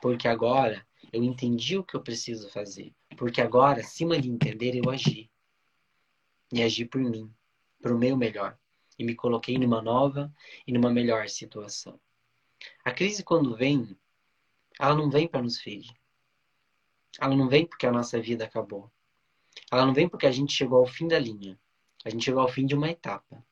Porque 0.00 0.28
agora 0.28 0.86
eu 1.12 1.22
entendi 1.22 1.76
o 1.76 1.84
que 1.84 1.94
eu 1.94 2.02
preciso 2.02 2.48
fazer. 2.50 2.94
Porque 3.16 3.40
agora, 3.40 3.80
acima 3.80 4.20
de 4.20 4.30
entender, 4.30 4.74
eu 4.74 4.88
agi. 4.90 5.30
E 6.52 6.62
agi 6.62 6.84
por 6.84 7.00
mim, 7.00 7.32
para 7.80 7.94
o 7.94 7.98
meu 7.98 8.16
melhor. 8.16 8.58
E 8.98 9.04
me 9.04 9.14
coloquei 9.14 9.58
numa 9.58 9.82
nova 9.82 10.32
e 10.66 10.72
numa 10.72 10.90
melhor 10.90 11.28
situação. 11.28 11.98
A 12.84 12.92
crise, 12.92 13.22
quando 13.22 13.56
vem, 13.56 13.96
ela 14.78 14.94
não 14.94 15.10
vem 15.10 15.28
para 15.28 15.42
nos 15.42 15.60
ferir. 15.60 15.92
Ela 17.18 17.36
não 17.36 17.48
vem 17.48 17.66
porque 17.66 17.86
a 17.86 17.92
nossa 17.92 18.20
vida 18.20 18.44
acabou. 18.44 18.90
Ela 19.70 19.84
não 19.84 19.92
vem 19.92 20.08
porque 20.08 20.26
a 20.26 20.30
gente 20.30 20.52
chegou 20.52 20.78
ao 20.78 20.86
fim 20.86 21.06
da 21.06 21.18
linha. 21.18 21.58
A 22.04 22.10
gente 22.10 22.24
chegou 22.24 22.42
ao 22.42 22.48
fim 22.48 22.66
de 22.66 22.74
uma 22.74 22.90
etapa 22.90 23.44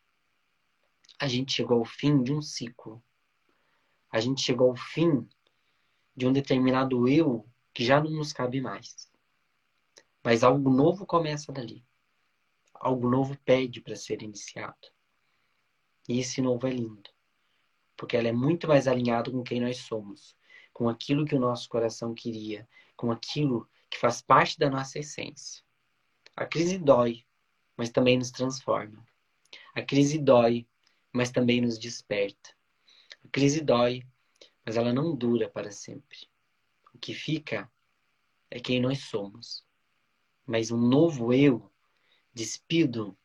a 1.19 1.27
gente 1.27 1.53
chegou 1.53 1.81
ao 1.81 1.85
fim 1.85 2.23
de 2.23 2.33
um 2.33 2.41
ciclo. 2.41 3.03
A 4.11 4.21
gente 4.21 4.41
chegou 4.41 4.71
ao 4.71 4.77
fim 4.77 5.29
de 6.17 6.27
um 6.27 6.33
determinado 6.33 7.09
eu 7.09 7.45
que 7.75 7.85
já 7.85 8.01
não 8.01 8.11
nos 8.11 8.33
cabe 8.33 8.61
mais. 8.61 9.11
Mas 10.23 10.45
algo 10.45 10.71
novo 10.71 11.05
começa 11.05 11.53
dali. 11.53 11.85
Algo 12.73 13.11
novo 13.11 13.37
pede 13.45 13.81
para 13.81 13.97
ser 13.97 14.23
iniciado. 14.23 14.89
E 16.09 16.21
esse 16.21 16.41
novo 16.41 16.67
é 16.69 16.71
lindo. 16.71 17.11
Porque 17.97 18.17
ela 18.17 18.29
é 18.29 18.33
muito 18.33 18.69
mais 18.69 18.87
alinhado 18.87 19.33
com 19.33 19.43
quem 19.43 19.61
nós 19.61 19.79
somos, 19.79 20.37
com 20.73 20.89
aquilo 20.89 21.27
que 21.27 21.35
o 21.35 21.41
nosso 21.41 21.69
coração 21.69 22.15
queria, 22.15 22.69
com 22.97 23.11
aquilo 23.11 23.69
que 23.91 23.99
faz 23.99 24.23
parte 24.23 24.57
da 24.57 24.71
nossa 24.71 25.01
essência. 25.01 25.65
A 26.37 26.47
crise 26.47 26.79
dói, 26.79 27.25
mas 27.79 27.91
também 27.91 28.19
nos 28.19 28.33
transforma. 28.33 29.07
A 29.73 29.81
crise 29.81 30.19
dói, 30.19 30.67
mas 31.13 31.31
também 31.31 31.61
nos 31.61 31.79
desperta. 31.79 32.51
A 33.25 33.29
crise 33.29 33.61
dói, 33.61 34.03
mas 34.67 34.77
ela 34.77 34.93
não 34.93 35.15
dura 35.15 35.49
para 35.49 35.71
sempre. 35.71 36.29
O 36.93 36.99
que 36.99 37.15
fica 37.15 37.71
é 38.51 38.59
quem 38.59 38.81
nós 38.81 39.05
somos. 39.05 39.65
Mas 40.45 40.73
um 40.73 40.77
novo 40.77 41.33
eu, 41.33 41.71
despido 42.35 43.17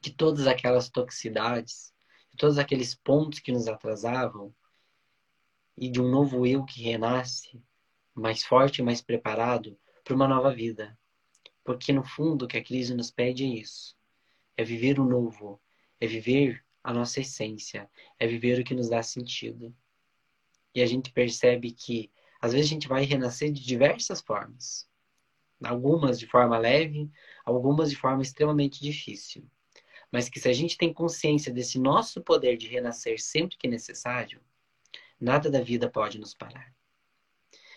de 0.00 0.10
todas 0.10 0.48
aquelas 0.48 0.90
toxicidades, 0.90 1.94
de 2.32 2.36
todos 2.36 2.58
aqueles 2.58 2.96
pontos 2.96 3.38
que 3.38 3.52
nos 3.52 3.68
atrasavam, 3.68 4.52
e 5.76 5.88
de 5.88 6.00
um 6.00 6.10
novo 6.10 6.44
eu 6.46 6.64
que 6.64 6.82
renasce, 6.82 7.62
mais 8.14 8.42
forte 8.42 8.80
e 8.80 8.84
mais 8.84 9.00
preparado 9.00 9.78
para 10.02 10.14
uma 10.14 10.26
nova 10.26 10.52
vida. 10.52 10.98
Porque 11.64 11.92
no 11.92 12.04
fundo 12.04 12.44
o 12.44 12.48
que 12.48 12.56
a 12.56 12.64
crise 12.64 12.94
nos 12.94 13.10
pede 13.10 13.44
é 13.44 13.48
isso: 13.48 13.96
é 14.56 14.64
viver 14.64 14.98
o 14.98 15.04
novo, 15.04 15.60
é 16.00 16.06
viver 16.06 16.64
a 16.82 16.92
nossa 16.92 17.20
essência, 17.20 17.88
é 18.18 18.26
viver 18.26 18.60
o 18.60 18.64
que 18.64 18.74
nos 18.74 18.88
dá 18.88 19.02
sentido. 19.02 19.74
E 20.74 20.82
a 20.82 20.86
gente 20.86 21.12
percebe 21.12 21.70
que 21.70 22.10
às 22.40 22.52
vezes 22.52 22.66
a 22.66 22.74
gente 22.74 22.88
vai 22.88 23.04
renascer 23.04 23.52
de 23.52 23.64
diversas 23.64 24.20
formas. 24.20 24.88
Algumas 25.62 26.18
de 26.18 26.26
forma 26.26 26.58
leve, 26.58 27.08
algumas 27.44 27.88
de 27.90 27.96
forma 27.96 28.22
extremamente 28.22 28.80
difícil. 28.80 29.48
Mas 30.10 30.28
que 30.28 30.40
se 30.40 30.48
a 30.48 30.52
gente 30.52 30.76
tem 30.76 30.92
consciência 30.92 31.52
desse 31.52 31.78
nosso 31.78 32.20
poder 32.20 32.56
de 32.56 32.66
renascer 32.66 33.22
sempre 33.22 33.56
que 33.56 33.68
necessário, 33.68 34.40
nada 35.20 35.48
da 35.48 35.60
vida 35.60 35.88
pode 35.88 36.18
nos 36.18 36.34
parar. 36.34 36.74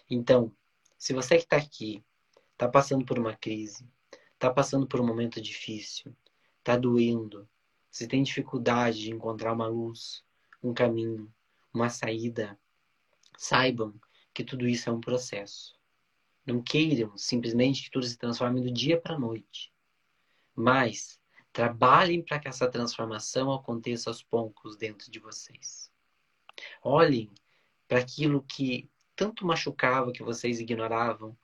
Então, 0.09 0.51
se 0.97 1.13
você 1.13 1.37
que 1.37 1.43
está 1.43 1.57
aqui, 1.57 2.03
está 2.55 2.69
passando 2.69 3.05
por 3.05 3.19
uma 3.19 3.35
crise, 3.35 3.85
está 4.33 4.49
passando 4.49 4.87
por 4.87 5.01
um 5.01 5.05
momento 5.05 5.41
difícil, 5.41 6.15
está 6.59 6.77
doendo, 6.77 7.47
se 7.91 8.07
tem 8.07 8.23
dificuldade 8.23 9.01
de 9.01 9.11
encontrar 9.11 9.53
uma 9.53 9.67
luz, 9.67 10.23
um 10.63 10.73
caminho, 10.73 11.31
uma 11.73 11.89
saída, 11.89 12.57
saibam 13.37 13.93
que 14.33 14.43
tudo 14.43 14.67
isso 14.67 14.89
é 14.89 14.93
um 14.93 15.01
processo. 15.01 15.75
Não 16.45 16.61
queiram 16.61 17.17
simplesmente 17.17 17.83
que 17.83 17.91
tudo 17.91 18.05
se 18.05 18.17
transforme 18.17 18.61
do 18.61 18.71
dia 18.71 18.99
para 18.99 19.15
a 19.15 19.19
noite. 19.19 19.73
Mas 20.55 21.19
trabalhem 21.51 22.21
para 22.21 22.39
que 22.39 22.47
essa 22.47 22.69
transformação 22.69 23.51
aconteça 23.51 24.09
aos 24.09 24.23
poucos 24.23 24.77
dentro 24.77 25.11
de 25.11 25.19
vocês. 25.19 25.91
Olhem 26.81 27.31
para 27.87 27.99
aquilo 27.99 28.43
que 28.43 28.89
tanto 29.15 29.45
machucava, 29.45 30.11
que 30.11 30.23
vocês 30.23 30.59
ignoravam, 30.59 31.35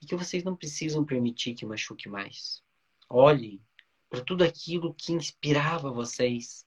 e 0.00 0.06
que 0.06 0.16
vocês 0.16 0.42
não 0.42 0.56
precisam 0.56 1.04
permitir 1.04 1.54
que 1.54 1.66
machuque 1.66 2.08
mais. 2.08 2.62
Olhem 3.08 3.60
para 4.08 4.24
tudo 4.24 4.42
aquilo 4.42 4.94
que 4.94 5.12
inspirava 5.12 5.92
vocês, 5.92 6.66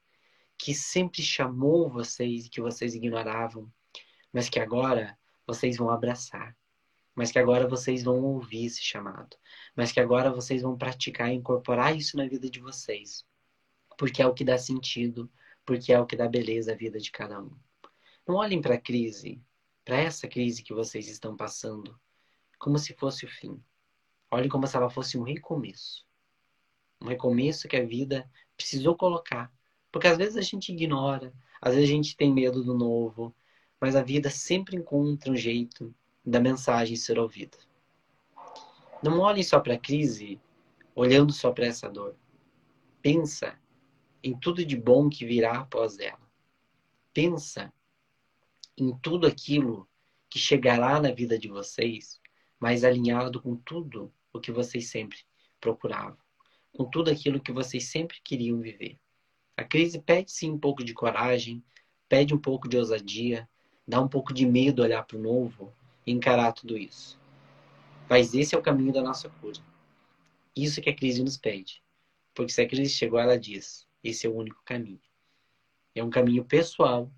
que 0.57 0.73
sempre 0.73 1.21
chamou 1.21 1.89
vocês 1.89 2.45
e 2.45 2.49
que 2.49 2.61
vocês 2.61 2.95
ignoravam, 2.95 3.71
mas 4.31 4.49
que 4.49 4.59
agora 4.59 5.17
vocês 5.45 5.75
vão 5.75 5.89
abraçar, 5.89 6.55
mas 7.13 7.31
que 7.31 7.39
agora 7.39 7.67
vocês 7.67 8.03
vão 8.03 8.23
ouvir 8.23 8.65
esse 8.65 8.81
chamado, 8.81 9.35
mas 9.75 9.91
que 9.91 9.99
agora 9.99 10.31
vocês 10.31 10.61
vão 10.61 10.77
praticar 10.77 11.31
e 11.31 11.35
incorporar 11.35 11.95
isso 11.95 12.15
na 12.15 12.27
vida 12.27 12.49
de 12.49 12.59
vocês, 12.59 13.25
porque 13.97 14.21
é 14.21 14.27
o 14.27 14.33
que 14.33 14.45
dá 14.45 14.57
sentido, 14.57 15.29
porque 15.65 15.91
é 15.91 15.99
o 15.99 16.05
que 16.05 16.15
dá 16.15 16.27
beleza 16.27 16.71
à 16.71 16.75
vida 16.75 16.99
de 16.99 17.11
cada 17.11 17.41
um. 17.41 17.51
Não 18.25 18.35
olhem 18.35 18.61
para 18.61 18.75
a 18.75 18.81
crise, 18.81 19.41
para 19.83 19.97
essa 19.97 20.27
crise 20.27 20.63
que 20.63 20.73
vocês 20.73 21.09
estão 21.09 21.35
passando, 21.35 21.99
como 22.63 22.79
se 22.79 22.93
fosse 22.93 23.25
o 23.25 23.29
fim. 23.29 23.61
Olhem 24.31 24.49
como 24.49 24.65
se 24.65 24.75
ela 24.75 24.89
fosse 24.89 25.17
um 25.17 25.23
recomeço 25.23 26.05
um 27.03 27.07
recomeço 27.07 27.67
que 27.67 27.75
a 27.75 27.85
vida 27.85 28.29
precisou 28.55 28.95
colocar. 28.95 29.51
Porque 29.91 30.07
às 30.07 30.17
vezes 30.17 30.37
a 30.37 30.41
gente 30.41 30.71
ignora, 30.71 31.33
às 31.61 31.75
vezes 31.75 31.89
a 31.89 31.93
gente 31.93 32.15
tem 32.15 32.33
medo 32.33 32.63
do 32.63 32.73
novo, 32.73 33.35
mas 33.79 33.95
a 33.95 34.01
vida 34.01 34.29
sempre 34.29 34.77
encontra 34.77 35.31
um 35.31 35.35
jeito 35.35 35.93
da 36.25 36.39
mensagem 36.39 36.95
ser 36.95 37.19
ouvida. 37.19 37.57
Não 39.03 39.19
olhem 39.19 39.43
só 39.43 39.59
para 39.59 39.73
a 39.73 39.79
crise, 39.79 40.39
olhando 40.95 41.33
só 41.33 41.51
para 41.51 41.65
essa 41.65 41.89
dor. 41.89 42.15
Pensa 43.01 43.59
em 44.23 44.33
tudo 44.33 44.65
de 44.65 44.77
bom 44.77 45.09
que 45.09 45.25
virá 45.25 45.59
após 45.59 45.99
ela. 45.99 46.31
Pensa 47.13 47.71
em 48.77 48.97
tudo 48.99 49.27
aquilo 49.27 49.87
que 50.29 50.39
chegará 50.39 50.99
na 51.01 51.11
vida 51.11 51.37
de 51.37 51.49
vocês, 51.49 52.19
mais 52.63 52.83
alinhado 52.83 53.41
com 53.41 53.55
tudo 53.57 54.11
o 54.31 54.39
que 54.39 54.51
vocês 54.51 54.89
sempre 54.89 55.19
procuravam 55.59 56.17
com 56.73 56.85
tudo 56.85 57.11
aquilo 57.11 57.39
que 57.39 57.51
vocês 57.51 57.85
sempre 57.85 58.19
queriam 58.23 58.59
viver. 58.59 58.99
A 59.55 59.63
crise 59.63 59.99
pede 59.99 60.31
sim 60.31 60.49
um 60.49 60.57
pouco 60.57 60.83
de 60.83 60.93
coragem, 60.93 61.63
pede 62.09 62.33
um 62.33 62.37
pouco 62.37 62.67
de 62.67 62.77
ousadia, 62.77 63.47
dá 63.87 64.01
um 64.01 64.07
pouco 64.07 64.33
de 64.33 64.45
medo 64.45 64.81
olhar 64.81 65.03
para 65.03 65.17
o 65.17 65.21
novo 65.21 65.71
e 66.05 66.11
encarar 66.11 66.51
tudo 66.51 66.75
isso. 66.75 67.19
Mas 68.09 68.33
esse 68.33 68.55
é 68.55 68.57
o 68.57 68.61
caminho 68.61 68.91
da 68.91 69.03
nossa 69.03 69.29
cura. 69.29 69.59
Isso 70.55 70.81
que 70.81 70.89
a 70.89 70.95
crise 70.95 71.23
nos 71.23 71.37
pede. 71.37 71.81
Porque 72.33 72.51
se 72.51 72.61
a 72.61 72.67
crise 72.67 72.93
chegou, 72.93 73.19
ela 73.19 73.37
diz: 73.37 73.87
esse 74.03 74.25
é 74.25 74.29
o 74.29 74.35
único 74.35 74.61
caminho. 74.65 75.01
É 75.93 76.03
um 76.03 76.09
caminho 76.09 76.43
pessoal, 76.43 77.11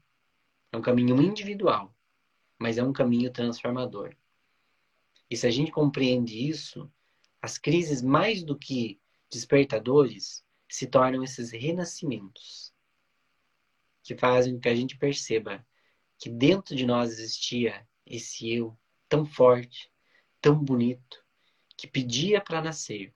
é 0.72 0.78
um 0.78 0.82
caminho 0.82 1.22
individual, 1.22 1.96
mas 2.60 2.78
é 2.78 2.84
um 2.84 2.92
caminho 2.92 3.32
transformador. 3.32 4.14
E 5.30 5.36
se 5.36 5.48
a 5.48 5.52
gente 5.52 5.72
compreende 5.72 6.48
isso, 6.48 6.92
as 7.42 7.58
crises, 7.58 8.02
mais 8.02 8.44
do 8.44 8.58
que 8.58 9.00
despertadores 9.30 10.44
se 10.70 10.88
tornam 10.88 11.24
esses 11.24 11.52
renascimentos 11.52 12.74
que 14.04 14.16
fazem 14.16 14.54
com 14.54 14.60
que 14.60 14.70
a 14.70 14.76
gente 14.76 14.98
perceba 14.98 15.66
que 16.18 16.30
dentro 16.30 16.76
de 16.76 16.86
nós 16.86 17.12
existia 17.12 17.88
esse 18.06 18.52
eu 18.52 18.78
tão 19.10 19.26
forte, 19.26 19.92
tão 20.42 20.56
bonito, 20.56 21.24
que 21.76 21.88
pedia 21.88 22.40
para 22.40 22.62
nascer 22.62 23.14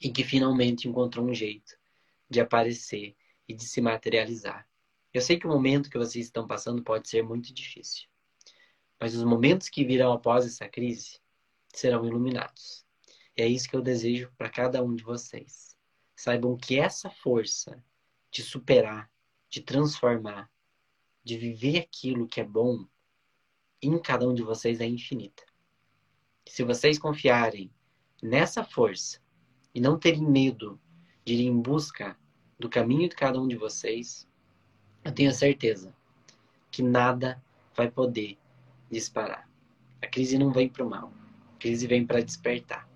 e 0.00 0.10
que 0.10 0.24
finalmente 0.24 0.88
encontrou 0.88 1.26
um 1.26 1.34
jeito 1.34 1.76
de 2.28 2.40
aparecer 2.40 3.16
e 3.48 3.54
de 3.54 3.64
se 3.64 3.80
materializar. 3.80 4.68
Eu 5.12 5.20
sei 5.20 5.38
que 5.38 5.46
o 5.46 5.50
momento 5.50 5.90
que 5.90 5.98
vocês 5.98 6.26
estão 6.26 6.46
passando 6.46 6.82
pode 6.82 7.08
ser 7.08 7.22
muito 7.22 7.52
difícil, 7.52 8.08
mas 9.00 9.14
os 9.14 9.24
momentos 9.24 9.68
que 9.68 9.84
virão 9.84 10.12
após 10.12 10.46
essa 10.46 10.68
crise 10.68 11.20
serão 11.72 12.04
iluminados. 12.04 12.84
E 13.36 13.42
é 13.42 13.46
isso 13.46 13.68
que 13.68 13.76
eu 13.76 13.82
desejo 13.82 14.32
para 14.36 14.48
cada 14.48 14.82
um 14.82 14.94
de 14.94 15.04
vocês. 15.04 15.76
Saibam 16.14 16.56
que 16.56 16.78
essa 16.78 17.10
força 17.10 17.82
de 18.30 18.42
superar, 18.42 19.10
de 19.48 19.60
transformar, 19.60 20.50
de 21.22 21.36
viver 21.36 21.78
aquilo 21.78 22.26
que 22.26 22.40
é 22.40 22.44
bom 22.44 22.86
em 23.82 23.98
cada 24.00 24.26
um 24.26 24.34
de 24.34 24.42
vocês 24.42 24.80
é 24.80 24.86
infinita. 24.86 25.44
Se 26.46 26.62
vocês 26.62 26.98
confiarem 26.98 27.70
nessa 28.22 28.64
força 28.64 29.20
e 29.74 29.80
não 29.80 29.98
terem 29.98 30.22
medo 30.22 30.80
de 31.24 31.34
ir 31.34 31.42
em 31.42 31.60
busca 31.60 32.18
do 32.58 32.70
caminho 32.70 33.08
de 33.08 33.14
cada 33.14 33.38
um 33.38 33.46
de 33.46 33.56
vocês, 33.56 34.26
eu 35.04 35.12
tenho 35.12 35.32
certeza 35.32 35.94
que 36.70 36.82
nada 36.82 37.42
vai 37.74 37.90
poder 37.90 38.38
disparar. 38.90 39.48
A 40.02 40.06
crise 40.06 40.38
não 40.38 40.52
vem 40.52 40.68
para 40.68 40.84
o 40.84 40.90
mal. 40.90 41.12
A 41.54 41.58
crise 41.58 41.86
vem 41.86 42.06
para 42.06 42.22
despertar, 42.22 42.88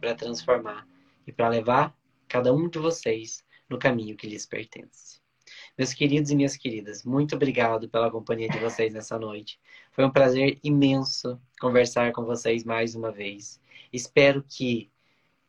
para 0.00 0.14
transformar 0.14 0.86
e 1.26 1.32
para 1.32 1.48
levar 1.48 1.96
cada 2.28 2.52
um 2.52 2.68
de 2.68 2.78
vocês 2.78 3.44
no 3.68 3.78
caminho 3.78 4.16
que 4.16 4.26
lhes 4.26 4.46
pertence. 4.46 5.20
Meus 5.76 5.92
queridos 5.92 6.30
e 6.30 6.36
minhas 6.36 6.56
queridas, 6.56 7.02
muito 7.02 7.34
obrigado 7.34 7.88
pela 7.88 8.10
companhia 8.10 8.48
de 8.48 8.58
vocês 8.58 8.94
nessa 8.94 9.18
noite. 9.18 9.58
Foi 9.90 10.04
um 10.04 10.10
prazer 10.10 10.58
imenso 10.62 11.40
conversar 11.60 12.12
com 12.12 12.24
vocês 12.24 12.62
mais 12.62 12.94
uma 12.94 13.10
vez. 13.10 13.60
Espero 13.92 14.44
que 14.48 14.90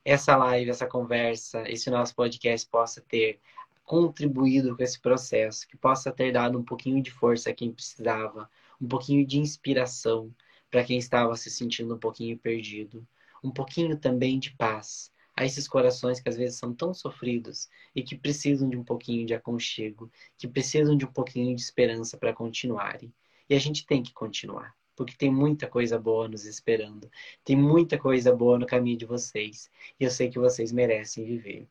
essa 0.03 0.35
live, 0.35 0.69
essa 0.69 0.87
conversa, 0.87 1.69
esse 1.69 1.89
nosso 1.89 2.15
podcast 2.15 2.67
possa 2.67 3.01
ter 3.01 3.39
contribuído 3.83 4.75
com 4.75 4.83
esse 4.83 4.99
processo, 4.99 5.67
que 5.67 5.77
possa 5.77 6.11
ter 6.11 6.31
dado 6.31 6.57
um 6.57 6.63
pouquinho 6.63 7.01
de 7.01 7.11
força 7.11 7.51
a 7.51 7.53
quem 7.53 7.71
precisava, 7.71 8.49
um 8.81 8.87
pouquinho 8.87 9.25
de 9.25 9.39
inspiração 9.39 10.33
para 10.69 10.83
quem 10.83 10.97
estava 10.97 11.35
se 11.35 11.49
sentindo 11.49 11.95
um 11.95 11.99
pouquinho 11.99 12.37
perdido, 12.37 13.07
um 13.43 13.51
pouquinho 13.51 13.97
também 13.97 14.39
de 14.39 14.51
paz 14.51 15.11
a 15.35 15.45
esses 15.45 15.67
corações 15.67 16.19
que 16.19 16.29
às 16.29 16.37
vezes 16.37 16.57
são 16.57 16.73
tão 16.73 16.93
sofridos 16.93 17.69
e 17.93 18.01
que 18.01 18.17
precisam 18.17 18.69
de 18.69 18.77
um 18.77 18.83
pouquinho 18.83 19.25
de 19.25 19.33
aconchego, 19.33 20.09
que 20.37 20.47
precisam 20.47 20.95
de 20.95 21.05
um 21.05 21.11
pouquinho 21.11 21.53
de 21.55 21.61
esperança 21.61 22.17
para 22.17 22.33
continuarem. 22.33 23.13
E 23.49 23.53
a 23.53 23.59
gente 23.59 23.85
tem 23.85 24.01
que 24.01 24.13
continuar, 24.13 24.73
porque 24.95 25.15
tem 25.15 25.31
muita 25.31 25.67
coisa 25.67 25.99
boa 25.99 26.27
nos 26.27 26.45
esperando, 26.45 27.11
tem 27.43 27.55
muita 27.55 27.97
coisa 27.97 28.33
boa 28.33 28.57
no 28.57 28.65
caminho 28.65 28.97
de 28.97 29.05
vocês, 29.05 29.69
e 29.99 30.05
eu 30.05 30.09
sei 30.09 30.29
que 30.29 30.39
vocês 30.39 30.71
merecem 30.71 31.25
viver. 31.25 31.67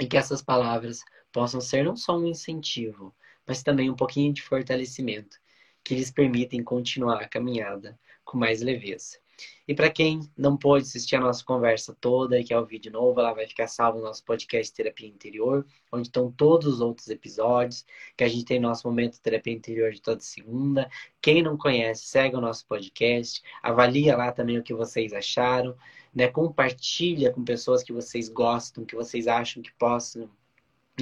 E 0.00 0.06
que 0.06 0.16
essas 0.16 0.42
palavras 0.42 1.04
possam 1.30 1.60
ser 1.60 1.84
não 1.84 1.96
só 1.96 2.18
um 2.18 2.26
incentivo, 2.26 3.14
mas 3.46 3.62
também 3.62 3.90
um 3.90 3.96
pouquinho 3.96 4.32
de 4.32 4.42
fortalecimento, 4.42 5.38
que 5.84 5.94
lhes 5.94 6.10
permitem 6.10 6.64
continuar 6.64 7.22
a 7.22 7.28
caminhada 7.28 7.98
com 8.24 8.38
mais 8.38 8.62
leveza. 8.62 9.18
E 9.66 9.74
para 9.74 9.90
quem 9.90 10.20
não 10.36 10.56
pôde 10.56 10.84
assistir 10.84 11.16
a 11.16 11.20
nossa 11.20 11.44
conversa 11.44 11.96
toda 12.00 12.38
e 12.38 12.44
quer 12.44 12.58
ouvir 12.58 12.78
de 12.78 12.90
novo, 12.90 13.18
ela 13.18 13.32
vai 13.32 13.46
ficar 13.46 13.66
salva 13.66 13.98
no 13.98 14.04
nosso 14.04 14.24
podcast 14.24 14.72
Terapia 14.74 15.08
Interior, 15.08 15.66
onde 15.90 16.08
estão 16.08 16.30
todos 16.30 16.74
os 16.74 16.80
outros 16.80 17.08
episódios, 17.08 17.84
que 18.16 18.22
a 18.22 18.28
gente 18.28 18.44
tem 18.44 18.60
nosso 18.60 18.86
momento 18.86 19.20
terapia 19.20 19.52
interior 19.52 19.90
de 19.92 20.00
toda 20.00 20.20
segunda. 20.20 20.88
Quem 21.20 21.42
não 21.42 21.56
conhece, 21.56 22.04
segue 22.06 22.36
o 22.36 22.40
nosso 22.40 22.66
podcast, 22.66 23.42
avalia 23.62 24.16
lá 24.16 24.30
também 24.30 24.58
o 24.58 24.62
que 24.62 24.74
vocês 24.74 25.12
acharam, 25.12 25.76
né? 26.14 26.28
Compartilha 26.28 27.32
com 27.32 27.42
pessoas 27.42 27.82
que 27.82 27.92
vocês 27.92 28.28
gostam, 28.28 28.84
que 28.84 28.94
vocês 28.94 29.26
acham 29.26 29.62
que 29.62 29.72
possam 29.72 30.30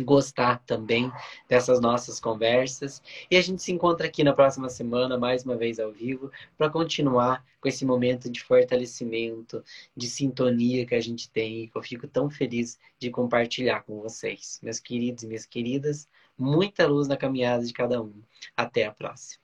gostar 0.00 0.62
também 0.64 1.12
dessas 1.48 1.81
nossas 1.81 2.18
conversas. 2.18 3.02
E 3.31 3.37
a 3.37 3.42
gente 3.42 3.62
se 3.62 3.72
encontra 3.72 4.07
aqui 4.07 4.24
na 4.24 4.33
próxima 4.33 4.68
semana, 4.68 5.18
mais 5.18 5.44
uma 5.44 5.57
vez 5.57 5.78
ao 5.78 5.92
vivo, 5.92 6.31
para 6.57 6.70
continuar 6.70 7.44
com 7.61 7.68
esse 7.68 7.85
momento 7.85 8.31
de 8.31 8.42
fortalecimento, 8.42 9.62
de 9.96 10.09
sintonia 10.09 10.87
que 10.87 10.94
a 10.94 11.00
gente 11.00 11.31
tem 11.31 11.64
e 11.64 11.68
que 11.68 11.76
eu 11.76 11.83
fico 11.83 12.09
tão 12.09 12.31
feliz 12.31 12.78
de 12.98 13.11
compartilhar 13.11 13.83
com 13.83 14.00
vocês. 14.00 14.59
Meus 14.62 14.81
queridos 14.81 15.24
e 15.24 15.26
minhas 15.26 15.44
queridas, 15.44 16.09
muita 16.38 16.87
luz 16.87 17.07
na 17.07 17.16
caminhada 17.16 17.64
de 17.64 17.72
cada 17.72 18.00
um. 18.00 18.14
Até 18.57 18.87
a 18.87 18.92
próxima. 18.92 19.41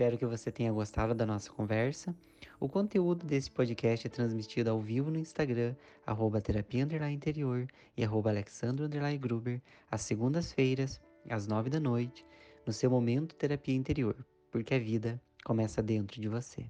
Espero 0.00 0.16
que 0.16 0.24
você 0.24 0.50
tenha 0.50 0.72
gostado 0.72 1.14
da 1.14 1.26
nossa 1.26 1.52
conversa. 1.52 2.16
O 2.58 2.70
conteúdo 2.70 3.26
desse 3.26 3.50
podcast 3.50 4.06
é 4.06 4.08
transmitido 4.08 4.70
ao 4.70 4.80
vivo 4.80 5.10
no 5.10 5.18
Instagram, 5.18 5.74
arroba 6.06 6.40
terapia 6.40 6.80
interior 7.10 7.68
e 7.94 8.02
arroba 8.02 8.30
alexandro 8.30 8.88
gruber, 9.18 9.60
às 9.90 10.00
segundas-feiras, 10.00 10.98
às 11.28 11.46
nove 11.46 11.68
da 11.68 11.78
noite, 11.78 12.24
no 12.66 12.72
seu 12.72 12.90
momento 12.90 13.34
terapia 13.34 13.74
interior, 13.74 14.16
porque 14.50 14.72
a 14.72 14.78
vida 14.78 15.20
começa 15.44 15.82
dentro 15.82 16.18
de 16.18 16.28
você. 16.30 16.64